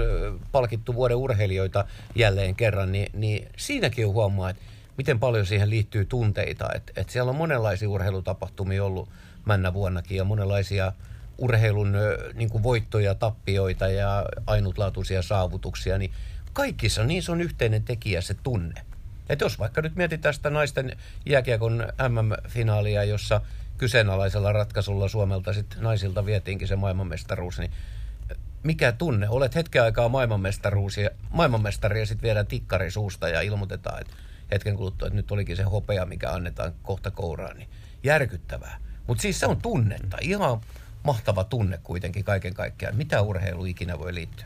palkittu 0.52 0.96
vuoden 0.96 1.18
urheilijoita 1.18 1.86
jälleen 2.16 2.56
kerran, 2.56 2.92
niin, 2.92 3.12
niin 3.14 3.48
siinäkin 3.58 4.06
on 4.06 4.14
huomaa, 4.14 4.50
että 4.50 4.62
miten 4.98 5.20
paljon 5.20 5.46
siihen 5.46 5.70
liittyy 5.70 6.06
tunteita. 6.06 6.70
Että 6.76 6.94
et 6.96 7.10
siellä 7.10 7.30
on 7.30 7.36
monenlaisia 7.36 7.90
urheilutapahtumia 7.90 8.86
ollut 8.86 9.10
männä 9.46 9.74
vuonnakin 9.74 10.18
ja 10.18 10.24
monenlaisia 10.24 10.92
urheilun 11.38 11.94
niin 12.34 12.50
kuin 12.50 12.64
voittoja, 12.64 13.16
tappioita 13.16 13.88
ja 13.88 14.26
ainutlaatuisia 14.48 15.22
saavutuksia, 15.22 15.98
niin 15.98 16.12
kaikissa 16.54 17.04
niissä 17.04 17.32
on 17.32 17.42
yhteinen 17.42 17.84
tekijä 17.84 18.22
se 18.22 18.36
tunne. 18.44 18.89
Et 19.30 19.42
jos 19.42 19.60
vaikka 19.60 19.82
nyt 19.82 19.96
mietitään 19.96 20.34
sitä 20.34 20.50
naisten 20.50 20.98
jääkiekon 21.26 21.88
MM-finaalia, 22.10 23.04
jossa 23.04 23.42
kyseenalaisella 23.78 24.52
ratkaisulla 24.52 25.08
Suomelta 25.08 25.54
sit 25.54 25.78
naisilta 25.80 26.26
vietiinkin 26.26 26.68
se 26.68 26.76
maailmanmestaruus, 26.76 27.60
niin 27.60 27.72
mikä 28.64 28.92
tunne? 28.92 29.30
Olet 29.30 29.56
hetken 29.56 29.84
aikaa 29.84 30.10
maailmanmestaruus 30.10 30.98
ja, 30.98 31.10
maailmanmestari 31.30 32.00
ja 32.00 32.06
sitten 32.06 32.24
viedään 32.24 32.48
tikkari 32.48 32.92
suusta 32.92 33.30
ja 33.30 33.42
ilmoitetaan, 33.42 34.02
että 34.02 34.14
hetken 34.52 34.76
kuluttua, 34.76 35.08
että 35.08 35.16
nyt 35.16 35.32
olikin 35.32 35.58
se 35.58 35.64
hopea, 35.64 36.06
mikä 36.06 36.32
annetaan 36.32 36.74
kohta 36.84 37.12
kouraan, 37.12 37.58
niin 37.58 37.70
järkyttävää. 38.04 38.78
Mutta 39.08 39.22
siis 39.22 39.40
se 39.40 39.46
on 39.46 39.62
tunnetta, 39.62 40.18
ihan 40.22 40.62
mahtava 41.04 41.44
tunne 41.44 41.80
kuitenkin 41.84 42.24
kaiken 42.24 42.54
kaikkiaan. 42.54 42.96
Mitä 42.96 43.22
urheilu 43.22 43.66
ikinä 43.66 44.00
voi 44.00 44.14
liittyä? 44.14 44.46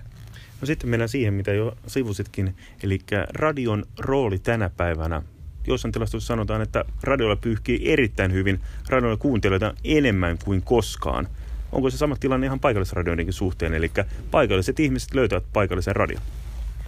No 0.64 0.68
sitten 0.68 0.90
mennään 0.90 1.10
siihen, 1.10 1.34
mitä 1.34 1.54
jo 1.54 1.78
sivusitkin, 1.88 2.56
eli 2.84 3.00
radion 3.30 3.86
rooli 4.00 4.40
tänä 4.40 4.70
päivänä. 4.70 5.22
Jossain 5.68 5.92
tilastossa 5.92 6.28
sanotaan, 6.28 6.62
että 6.62 6.86
radiolla 7.02 7.36
pyyhkii 7.36 7.92
erittäin 7.92 8.34
hyvin, 8.34 8.62
radiolla 8.90 9.18
kuuntelijoita 9.18 9.74
enemmän 9.84 10.38
kuin 10.46 10.62
koskaan. 10.62 11.28
Onko 11.72 11.90
se 11.90 11.98
sama 11.98 12.16
tilanne 12.16 12.46
ihan 12.46 12.60
paikallisradioidenkin 12.60 13.34
suhteen, 13.34 13.74
eli 13.74 13.92
paikalliset 14.32 14.80
ihmiset 14.80 15.14
löytävät 15.14 15.44
paikallisen 15.54 15.96
radion? 15.96 16.22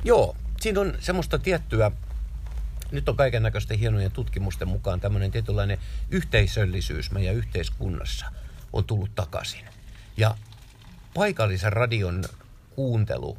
Joo, 0.03 0.35
siinä 0.61 0.81
on 0.81 0.93
semmoista 0.99 1.39
tiettyä, 1.39 1.91
nyt 2.91 3.09
on 3.09 3.15
kaiken 3.15 3.43
näköisten 3.43 3.79
hienojen 3.79 4.11
tutkimusten 4.11 4.67
mukaan 4.67 4.99
tämmöinen 4.99 5.31
tietynlainen 5.31 5.77
yhteisöllisyys 6.11 7.11
meidän 7.11 7.35
yhteiskunnassa 7.35 8.25
on 8.73 8.83
tullut 8.83 9.15
takaisin. 9.15 9.65
Ja 10.17 10.35
paikallisen 11.13 11.73
radion 11.73 12.23
kuuntelu, 12.75 13.37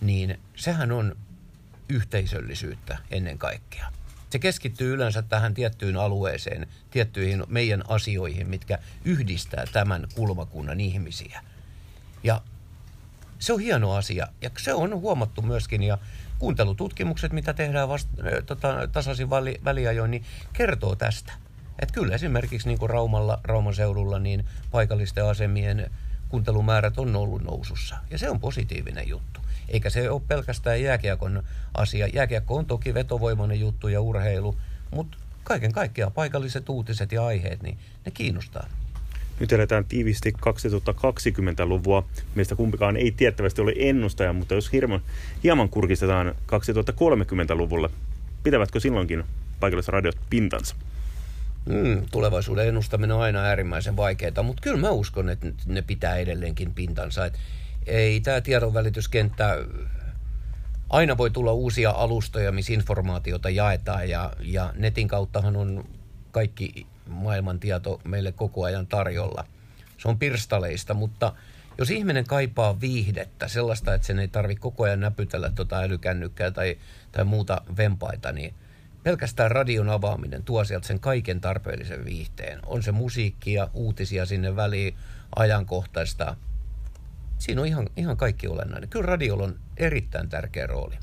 niin 0.00 0.40
sehän 0.56 0.92
on 0.92 1.16
yhteisöllisyyttä 1.88 2.98
ennen 3.10 3.38
kaikkea. 3.38 3.92
Se 4.30 4.38
keskittyy 4.38 4.94
yleensä 4.94 5.22
tähän 5.22 5.54
tiettyyn 5.54 5.96
alueeseen, 5.96 6.66
tiettyihin 6.90 7.44
meidän 7.48 7.84
asioihin, 7.88 8.48
mitkä 8.48 8.78
yhdistää 9.04 9.64
tämän 9.72 10.06
kulmakunnan 10.14 10.80
ihmisiä. 10.80 11.40
Ja 12.22 12.42
se 13.38 13.52
on 13.52 13.60
hieno 13.60 13.92
asia 13.92 14.26
ja 14.42 14.50
se 14.58 14.74
on 14.74 15.00
huomattu 15.00 15.42
myöskin 15.42 15.82
ja 15.82 15.98
kuuntelututkimukset, 16.38 17.32
mitä 17.32 17.54
tehdään 17.54 17.88
vasta, 17.88 18.10
tota, 18.46 18.88
tasaisin 18.92 19.30
väli, 19.30 19.60
väliajoin, 19.64 20.10
niin 20.10 20.24
kertoo 20.52 20.96
tästä. 20.96 21.32
Että 21.78 21.94
kyllä 21.94 22.14
esimerkiksi 22.14 22.68
niin 22.68 22.78
kuin 22.78 22.90
Raumalla, 22.90 23.40
Rauman 23.44 23.74
seudulla, 23.74 24.18
niin 24.18 24.44
paikallisten 24.70 25.24
asemien 25.24 25.90
kuuntelumäärät 26.30 26.98
on 26.98 27.16
ollut 27.16 27.44
nousussa. 27.44 27.96
Ja 28.10 28.18
se 28.18 28.30
on 28.30 28.40
positiivinen 28.40 29.08
juttu. 29.08 29.40
Eikä 29.68 29.90
se 29.90 30.10
ole 30.10 30.22
pelkästään 30.28 30.82
jääkiekon 30.82 31.42
asia. 31.74 32.06
Jääkiekko 32.06 32.56
on 32.56 32.66
toki 32.66 32.94
vetovoimainen 32.94 33.60
juttu 33.60 33.88
ja 33.88 34.00
urheilu, 34.00 34.56
mutta 34.90 35.18
kaiken 35.44 35.72
kaikkiaan 35.72 36.12
paikalliset 36.12 36.68
uutiset 36.68 37.12
ja 37.12 37.26
aiheet, 37.26 37.62
niin 37.62 37.78
ne 38.06 38.12
kiinnostaa. 38.12 38.66
Nyt 39.40 39.52
eletään 39.52 39.84
tiivisti 39.84 40.32
2020-luvua. 40.46 42.06
Meistä 42.34 42.56
kumpikaan 42.56 42.96
ei 42.96 43.10
tiettävästi 43.10 43.60
ole 43.60 43.72
ennustaja, 43.76 44.32
mutta 44.32 44.54
jos 44.54 44.72
hieman, 44.72 45.00
hieman 45.42 45.68
kurkistetaan 45.68 46.34
2030-luvulle, 46.46 47.90
pitävätkö 48.42 48.80
silloinkin 48.80 49.24
paikalliset 49.60 49.92
radiot 49.92 50.16
pintansa? 50.30 50.76
Mm, 51.66 52.06
tulevaisuuden 52.10 52.68
ennustaminen 52.68 53.16
on 53.16 53.22
aina 53.22 53.40
äärimmäisen 53.40 53.96
vaikeaa, 53.96 54.42
mutta 54.42 54.62
kyllä 54.62 54.76
mä 54.76 54.90
uskon, 54.90 55.28
että 55.28 55.46
ne 55.66 55.82
pitää 55.82 56.16
edelleenkin 56.16 56.74
pintansa. 56.74 57.26
Et 57.26 57.38
ei 57.86 58.20
tämä 58.20 58.40
tiedonvälityskenttä, 58.40 59.56
aina 60.90 61.16
voi 61.16 61.30
tulla 61.30 61.52
uusia 61.52 61.90
alustoja, 61.90 62.52
missä 62.52 62.72
informaatiota 62.72 63.50
jaetaan 63.50 64.08
ja, 64.08 64.32
ja 64.40 64.72
netin 64.76 65.08
kauttahan 65.08 65.56
on 65.56 65.84
kaikki 66.30 66.86
maailman 67.06 67.60
tieto 67.60 68.00
meille 68.04 68.32
koko 68.32 68.64
ajan 68.64 68.86
tarjolla. 68.86 69.44
Se 69.98 70.08
on 70.08 70.18
pirstaleista, 70.18 70.94
mutta 70.94 71.32
jos 71.78 71.90
ihminen 71.90 72.24
kaipaa 72.24 72.80
viihdettä, 72.80 73.48
sellaista, 73.48 73.94
että 73.94 74.06
sen 74.06 74.18
ei 74.18 74.28
tarvitse 74.28 74.60
koko 74.60 74.84
ajan 74.84 75.00
näpytellä 75.00 75.50
tuota 75.50 75.78
älykännykkää 75.78 76.50
tai, 76.50 76.78
tai 77.12 77.24
muuta 77.24 77.62
vempaita, 77.76 78.32
niin 78.32 78.54
pelkästään 79.02 79.50
radion 79.50 79.88
avaaminen 79.88 80.42
tuo 80.42 80.64
sieltä 80.64 80.86
sen 80.86 81.00
kaiken 81.00 81.40
tarpeellisen 81.40 82.04
viihteen. 82.04 82.58
On 82.66 82.82
se 82.82 82.92
musiikkia, 82.92 83.68
uutisia 83.74 84.26
sinne 84.26 84.56
väliin, 84.56 84.94
ajankohtaista. 85.36 86.36
Siinä 87.38 87.60
on 87.60 87.66
ihan, 87.66 87.88
ihan 87.96 88.16
kaikki 88.16 88.48
olennainen. 88.48 88.88
Kyllä 88.88 89.06
radiolla 89.06 89.44
on 89.44 89.58
erittäin 89.76 90.28
tärkeä 90.28 90.66
rooli. 90.66 90.94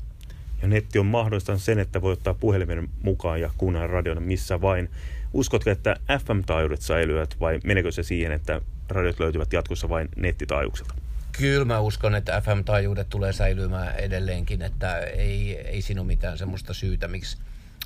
Ja 0.62 0.68
netti 0.68 0.98
on 0.98 1.06
mahdollistanut 1.06 1.62
sen, 1.62 1.78
että 1.78 2.02
voi 2.02 2.12
ottaa 2.12 2.34
puhelimen 2.34 2.88
mukaan 3.02 3.40
ja 3.40 3.50
kuunnella 3.58 3.86
radiona 3.86 4.20
missä 4.20 4.60
vain. 4.60 4.90
Uskotko, 5.32 5.70
että 5.70 5.96
FM-taajuudet 6.10 6.82
säilyvät 6.82 7.40
vai 7.40 7.60
menekö 7.64 7.92
se 7.92 8.02
siihen, 8.02 8.32
että 8.32 8.60
radiot 8.88 9.20
löytyvät 9.20 9.52
jatkossa 9.52 9.88
vain 9.88 10.08
nettitaajuuksilta? 10.16 10.94
Kyllä 11.32 11.64
mä 11.64 11.80
uskon, 11.80 12.14
että 12.14 12.40
FM-taajuudet 12.40 13.08
tulee 13.10 13.32
säilymään 13.32 13.96
edelleenkin, 13.96 14.62
että 14.62 14.98
ei, 14.98 15.58
ei 15.58 15.82
siinä 15.82 16.00
ole 16.00 16.06
mitään 16.06 16.38
semmoista 16.38 16.74
syytä, 16.74 17.08
miksi, 17.08 17.38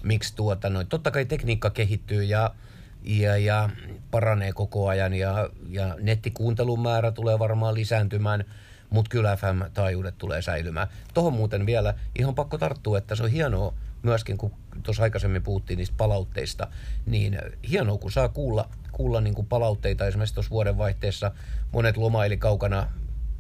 miksi 0.02 0.36
tuota 0.36 0.70
noin. 0.70 0.86
Totta 0.86 1.10
kai 1.10 1.24
tekniikka 1.24 1.70
kehittyy 1.70 2.24
ja, 2.24 2.54
ja, 3.02 3.36
ja 3.36 3.70
paranee 4.10 4.52
koko 4.52 4.88
ajan 4.88 5.14
ja, 5.14 5.48
ja 5.68 5.96
nettikuuntelun 6.00 6.82
määrä 6.82 7.12
tulee 7.12 7.38
varmaan 7.38 7.74
lisääntymään, 7.74 8.44
mutta 8.90 9.08
kyllä 9.08 9.36
FM-taajuudet 9.36 10.18
tulee 10.18 10.42
säilymään. 10.42 10.88
Tuohon 11.14 11.32
muuten 11.32 11.66
vielä 11.66 11.94
ihan 12.18 12.34
pakko 12.34 12.58
tarttua, 12.58 12.98
että 12.98 13.14
se 13.14 13.22
on 13.22 13.30
hienoa, 13.30 13.74
myöskin, 14.02 14.38
kun 14.38 14.52
tuossa 14.82 15.02
aikaisemmin 15.02 15.42
puhuttiin 15.42 15.76
niistä 15.76 15.94
palautteista, 15.96 16.68
niin 17.06 17.38
hienoa, 17.70 17.98
kun 17.98 18.12
saa 18.12 18.28
kuulla, 18.28 18.68
kuulla 18.92 19.20
niin 19.20 19.34
kuin 19.34 19.46
palautteita. 19.46 20.06
Esimerkiksi 20.06 20.34
tuossa 20.34 20.50
vuodenvaihteessa 20.50 21.32
monet 21.72 21.96
lomaili 21.96 22.36
kaukana, 22.36 22.86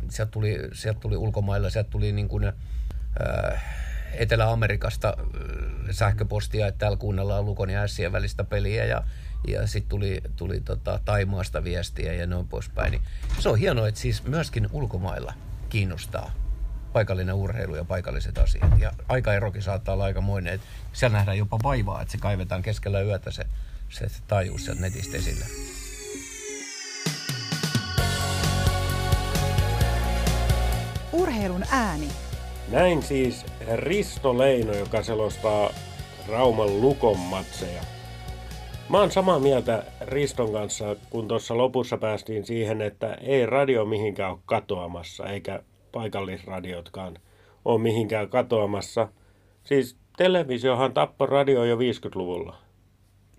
sieltä 0.08 0.30
tuli, 0.30 0.58
sieltä 0.72 1.00
tuli 1.00 1.16
ulkomailla, 1.16 1.70
sieltä 1.70 1.90
tuli 1.90 2.12
niin 2.12 2.28
kuin, 2.28 2.44
äh, 2.44 3.64
Etelä-Amerikasta 4.12 5.08
äh, 5.08 5.24
sähköpostia, 5.90 6.66
että 6.66 6.78
täällä 6.78 6.96
kuunnellaan 6.96 7.46
Lukon 7.46 7.70
ja 7.70 7.82
Ässien 7.82 8.12
välistä 8.12 8.44
peliä 8.44 8.84
ja, 8.84 9.02
ja 9.48 9.66
sitten 9.66 9.88
tuli, 9.88 10.22
tuli 10.36 10.60
tota, 10.60 11.00
Taimaasta 11.04 11.64
viestiä 11.64 12.12
ja 12.12 12.26
noin 12.26 12.48
poispäin. 12.48 12.90
Niin 12.90 13.02
se 13.38 13.48
on 13.48 13.58
hienoa, 13.58 13.88
että 13.88 14.00
siis 14.00 14.24
myöskin 14.24 14.68
ulkomailla 14.72 15.34
kiinnostaa 15.68 16.30
paikallinen 16.92 17.34
urheilu 17.34 17.76
ja 17.76 17.84
paikalliset 17.84 18.38
asiat. 18.38 18.78
Ja 18.78 18.92
aikaerokin 19.08 19.62
saattaa 19.62 19.92
olla 19.94 20.04
aikamoinen, 20.04 20.54
että 20.54 20.66
siellä 20.92 21.18
nähdään 21.18 21.38
jopa 21.38 21.58
vaivaa, 21.62 22.02
että 22.02 22.12
se 22.12 22.18
kaivetaan 22.18 22.62
keskellä 22.62 23.00
yötä 23.00 23.30
se, 23.30 23.44
se 23.88 24.06
taajuus 24.26 24.64
sieltä 24.64 24.80
netistä 24.80 25.16
esille. 25.16 25.44
Urheilun 31.12 31.64
ääni. 31.70 32.08
Näin 32.70 33.02
siis 33.02 33.46
Risto 33.74 34.38
Leino, 34.38 34.74
joka 34.74 35.02
selostaa 35.02 35.70
Rauman 36.28 36.80
Lukon 36.80 37.18
matseja. 37.18 37.82
Mä 38.88 39.00
oon 39.00 39.10
samaa 39.10 39.38
mieltä 39.38 39.84
Riston 40.00 40.52
kanssa, 40.52 40.96
kun 41.10 41.28
tuossa 41.28 41.56
lopussa 41.56 41.98
päästiin 41.98 42.44
siihen, 42.44 42.82
että 42.82 43.14
ei 43.14 43.46
radio 43.46 43.84
mihinkään 43.84 44.30
ole 44.30 44.38
katoamassa, 44.46 45.26
eikä 45.26 45.62
paikallisradiotkaan 45.92 47.18
ole 47.64 47.80
mihinkään 47.80 48.28
katoamassa. 48.28 49.08
Siis 49.64 49.96
televisiohan 50.16 50.94
tappoi 50.94 51.26
radio 51.26 51.64
jo 51.64 51.76
50-luvulla. 51.76 52.56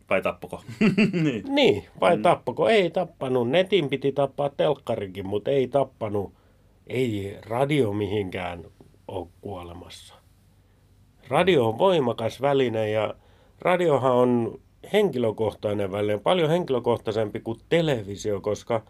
Vai 0.09 0.21
tappoko? 0.21 0.61
niin. 1.23 1.43
niin, 1.55 1.85
vai 1.99 2.15
mm. 2.17 2.21
tappoko? 2.21 2.69
Ei 2.69 2.89
tappanut. 2.89 3.49
Netin 3.49 3.89
piti 3.89 4.11
tappaa 4.11 4.49
telkkarikin, 4.49 5.27
mutta 5.27 5.51
ei 5.51 5.67
tappanut. 5.67 6.33
Ei 6.87 7.37
radio 7.41 7.93
mihinkään 7.93 8.63
ole 9.07 9.27
kuolemassa. 9.41 10.13
Radio 11.27 11.67
on 11.67 11.77
voimakas 11.77 12.41
väline 12.41 12.89
ja 12.89 13.13
radiohan 13.59 14.11
on 14.11 14.59
henkilökohtainen 14.93 15.91
väline, 15.91 16.17
paljon 16.17 16.49
henkilökohtaisempi 16.49 17.39
kuin 17.39 17.59
televisio, 17.69 18.41
koska– 18.41 18.81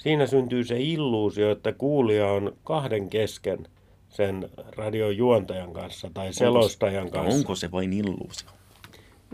siinä 0.00 0.26
syntyy 0.26 0.64
se 0.64 0.76
illuusio, 0.78 1.50
että 1.50 1.72
kuulija 1.72 2.26
on 2.26 2.56
kahden 2.64 3.10
kesken 3.10 3.66
sen 4.08 4.48
radiojuontajan 4.76 5.72
kanssa 5.72 6.10
tai 6.14 6.32
selostajan 6.32 7.04
onko, 7.04 7.18
kanssa. 7.18 7.38
Onko 7.38 7.54
se 7.54 7.72
vain 7.72 7.92
illuusio? 7.92 8.48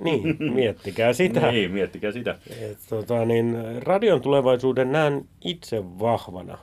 Niin, 0.04 0.36
miettikää 0.54 1.12
sitä. 1.12 1.40
niin, 1.52 1.70
miettikää 1.70 2.12
sitä. 2.12 2.38
Et, 2.60 2.78
tota, 2.88 3.24
niin, 3.24 3.56
radion 3.82 4.20
tulevaisuuden 4.20 4.92
näen 4.92 5.28
itse 5.44 5.84
vahvana. 5.84 6.58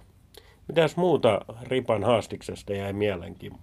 Mitäs 0.67 0.95
muuta 0.95 1.41
Ripan 1.61 2.03
haastiksesta 2.03 2.73
jäi 2.73 2.93
mielenkiin? 2.93 3.53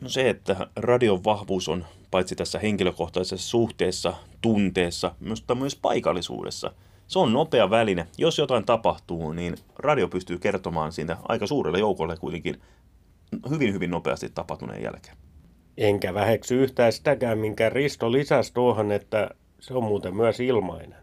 No 0.00 0.08
se, 0.08 0.30
että 0.30 0.66
radion 0.76 1.24
vahvuus 1.24 1.68
on 1.68 1.84
paitsi 2.10 2.36
tässä 2.36 2.58
henkilökohtaisessa 2.58 3.48
suhteessa, 3.48 4.14
tunteessa, 4.40 5.14
mutta 5.20 5.54
myös 5.54 5.76
paikallisuudessa– 5.76 6.72
se 7.10 7.18
on 7.18 7.32
nopea 7.32 7.70
väline. 7.70 8.06
Jos 8.18 8.38
jotain 8.38 8.64
tapahtuu, 8.64 9.32
niin 9.32 9.54
radio 9.78 10.08
pystyy 10.08 10.38
kertomaan 10.38 10.92
siitä 10.92 11.16
aika 11.28 11.46
suurelle 11.46 11.78
joukolle 11.78 12.16
kuitenkin 12.16 12.60
hyvin, 13.50 13.74
hyvin 13.74 13.90
nopeasti 13.90 14.28
tapahtuneen 14.28 14.82
jälkeen. 14.82 15.16
Enkä 15.76 16.14
väheksy 16.14 16.62
yhtään 16.62 16.92
sitäkään, 16.92 17.38
minkä 17.38 17.68
Risto 17.68 18.12
lisäsi 18.12 18.54
tuohon, 18.54 18.92
että 18.92 19.30
se 19.60 19.74
on 19.74 19.84
muuten 19.84 20.16
myös 20.16 20.40
ilmainen. 20.40 20.94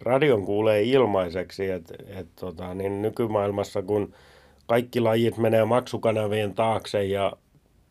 Radion 0.00 0.44
kuulee 0.44 0.82
ilmaiseksi, 0.82 1.70
että 1.70 1.94
et, 2.08 2.28
tota, 2.36 2.74
niin 2.74 3.02
nykymaailmassa 3.02 3.82
kun 3.82 4.14
kaikki 4.68 5.00
lajit 5.00 5.36
menee 5.36 5.64
maksukanavien 5.64 6.54
taakse 6.54 7.04
ja 7.04 7.32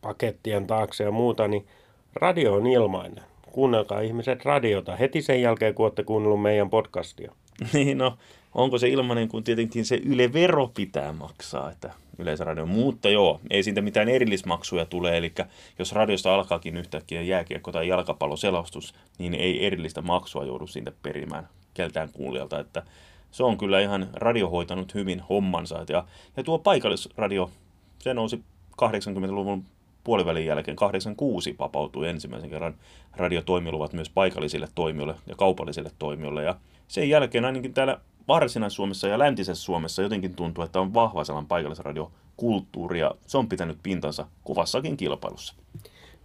pakettien 0.00 0.66
taakse 0.66 1.04
ja 1.04 1.10
muuta, 1.10 1.48
niin 1.48 1.66
radio 2.14 2.54
on 2.54 2.66
ilmainen 2.66 3.24
kuunnelkaa 3.52 4.00
ihmiset 4.00 4.44
radiota 4.44 4.96
heti 4.96 5.22
sen 5.22 5.42
jälkeen, 5.42 5.74
kun 5.74 5.86
olette 5.86 6.04
kuunnellut 6.04 6.42
meidän 6.42 6.70
podcastia. 6.70 7.32
Niin, 7.72 7.98
no 7.98 8.18
onko 8.54 8.78
se 8.78 8.88
ilmainen, 8.88 9.28
kun 9.28 9.44
tietenkin 9.44 9.84
se 9.84 10.00
Yle 10.04 10.32
Vero 10.32 10.70
pitää 10.74 11.12
maksaa, 11.12 11.70
että 11.70 11.92
Yleisradio. 12.18 12.66
Mutta 12.66 13.08
joo, 13.08 13.40
ei 13.50 13.62
siitä 13.62 13.80
mitään 13.80 14.08
erillismaksuja 14.08 14.84
tule, 14.86 15.18
eli 15.18 15.32
jos 15.78 15.92
radiosta 15.92 16.34
alkaakin 16.34 16.76
yhtäkkiä 16.76 17.22
jääkiekko- 17.22 17.72
tai 17.72 17.88
jalkapalloselostus, 17.88 18.94
niin 19.18 19.34
ei 19.34 19.66
erillistä 19.66 20.02
maksua 20.02 20.44
joudu 20.44 20.66
siitä 20.66 20.92
perimään 21.02 21.48
keltään 21.74 22.08
kuulijalta, 22.12 22.60
että 22.60 22.82
se 23.30 23.44
on 23.44 23.58
kyllä 23.58 23.80
ihan 23.80 24.08
radio 24.14 24.48
hoitanut 24.48 24.94
hyvin 24.94 25.22
hommansa. 25.28 25.84
Ja, 25.88 26.04
ja 26.36 26.44
tuo 26.44 26.58
paikallisradio, 26.58 27.50
se 27.98 28.14
nousi 28.14 28.42
80-luvun 28.82 29.64
puolivälin 30.04 30.46
jälkeen 30.46 30.76
86 30.76 31.56
vapautui 31.58 32.08
ensimmäisen 32.08 32.50
kerran 32.50 32.74
radiotoimiluvat 33.16 33.92
myös 33.92 34.10
paikallisille 34.10 34.68
toimijoille 34.74 35.14
ja 35.26 35.36
kaupallisille 35.36 35.90
toimijoille. 35.98 36.42
Ja 36.42 36.56
sen 36.88 37.08
jälkeen 37.08 37.44
ainakin 37.44 37.74
täällä 37.74 38.00
Varsinais-Suomessa 38.28 39.08
ja 39.08 39.18
Läntisessä 39.18 39.64
Suomessa 39.64 40.02
jotenkin 40.02 40.34
tuntuu, 40.34 40.64
että 40.64 40.80
on 40.80 40.94
vahva 40.94 41.24
sellainen 41.24 41.48
paikallisradiokulttuuri 41.48 43.00
ja 43.00 43.14
se 43.26 43.38
on 43.38 43.48
pitänyt 43.48 43.78
pintansa 43.82 44.26
kovassakin 44.44 44.96
kilpailussa. 44.96 45.54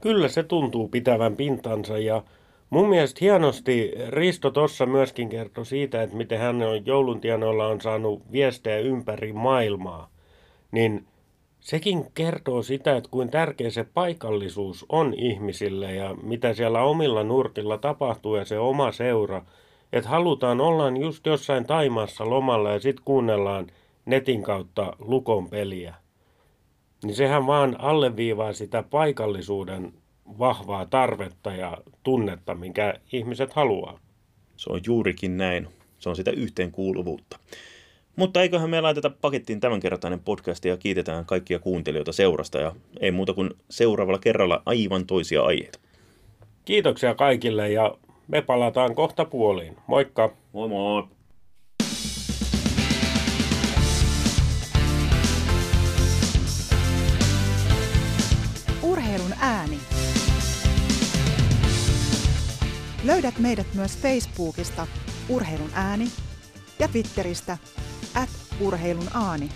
Kyllä 0.01 0.27
se 0.27 0.43
tuntuu 0.43 0.87
pitävän 0.87 1.35
pintansa 1.35 1.97
ja 1.97 2.23
mun 2.73 2.89
mielestä 2.89 3.17
hienosti 3.21 3.91
Risto 4.09 4.51
tuossa 4.51 4.85
myöskin 4.85 5.29
kertoi 5.29 5.65
siitä, 5.65 6.03
että 6.03 6.15
miten 6.15 6.39
hän 6.39 6.61
on 6.61 6.85
jouluntienoilla 6.85 7.67
on 7.67 7.81
saanut 7.81 8.21
viestejä 8.31 8.79
ympäri 8.79 9.33
maailmaa. 9.33 10.09
Niin 10.71 11.05
sekin 11.59 12.05
kertoo 12.13 12.63
sitä, 12.63 12.97
että 12.97 13.09
kuin 13.11 13.29
tärkeä 13.29 13.69
se 13.69 13.85
paikallisuus 13.93 14.85
on 14.89 15.13
ihmisille 15.13 15.95
ja 15.95 16.15
mitä 16.23 16.53
siellä 16.53 16.81
omilla 16.81 17.23
nurkilla 17.23 17.77
tapahtuu 17.77 18.35
ja 18.35 18.45
se 18.45 18.59
oma 18.59 18.91
seura. 18.91 19.45
Että 19.93 20.09
halutaan 20.09 20.61
olla 20.61 20.89
just 20.89 21.25
jossain 21.25 21.65
Taimaassa 21.65 22.29
lomalla 22.29 22.71
ja 22.71 22.79
sitten 22.79 23.05
kuunnellaan 23.05 23.67
netin 24.05 24.43
kautta 24.43 24.95
lukon 24.99 25.49
peliä. 25.49 25.95
Niin 27.03 27.15
sehän 27.15 27.47
vaan 27.47 27.75
alleviivaa 27.79 28.53
sitä 28.53 28.83
paikallisuuden 28.83 29.93
vahvaa 30.39 30.85
tarvetta 30.85 31.51
ja 31.51 31.77
tunnetta, 32.03 32.55
minkä 32.55 32.93
ihmiset 33.11 33.53
haluaa. 33.53 33.99
Se 34.57 34.69
on 34.69 34.81
juurikin 34.85 35.37
näin. 35.37 35.67
Se 35.99 36.09
on 36.09 36.15
sitä 36.15 36.31
yhteenkuuluvuutta. 36.31 37.39
Mutta 38.15 38.41
eiköhän 38.41 38.69
me 38.69 38.81
laiteta 38.81 39.09
pakettiin 39.09 39.59
tämänkertainen 39.59 40.19
podcast 40.19 40.65
ja 40.65 40.77
kiitetään 40.77 41.25
kaikkia 41.25 41.59
kuuntelijoita 41.59 42.11
seurasta 42.11 42.59
ja 42.59 42.75
ei 42.99 43.11
muuta 43.11 43.33
kuin 43.33 43.49
seuraavalla 43.69 44.19
kerralla 44.19 44.61
aivan 44.65 45.05
toisia 45.05 45.43
aiheita. 45.43 45.79
Kiitoksia 46.65 47.15
kaikille 47.15 47.71
ja 47.71 47.97
me 48.27 48.41
palataan 48.41 48.95
kohta 48.95 49.25
puoliin. 49.25 49.77
Moikka! 49.87 50.33
Moi 50.53 50.69
moi! 50.69 51.03
Löydät 63.03 63.39
meidät 63.39 63.67
myös 63.73 63.97
Facebookista 63.97 64.87
Urheilun 65.29 65.69
ääni 65.73 66.11
ja 66.79 66.87
Twitteristä 66.87 67.57
at 68.15 68.29
urheilun 68.59 69.07
aani. 69.13 69.49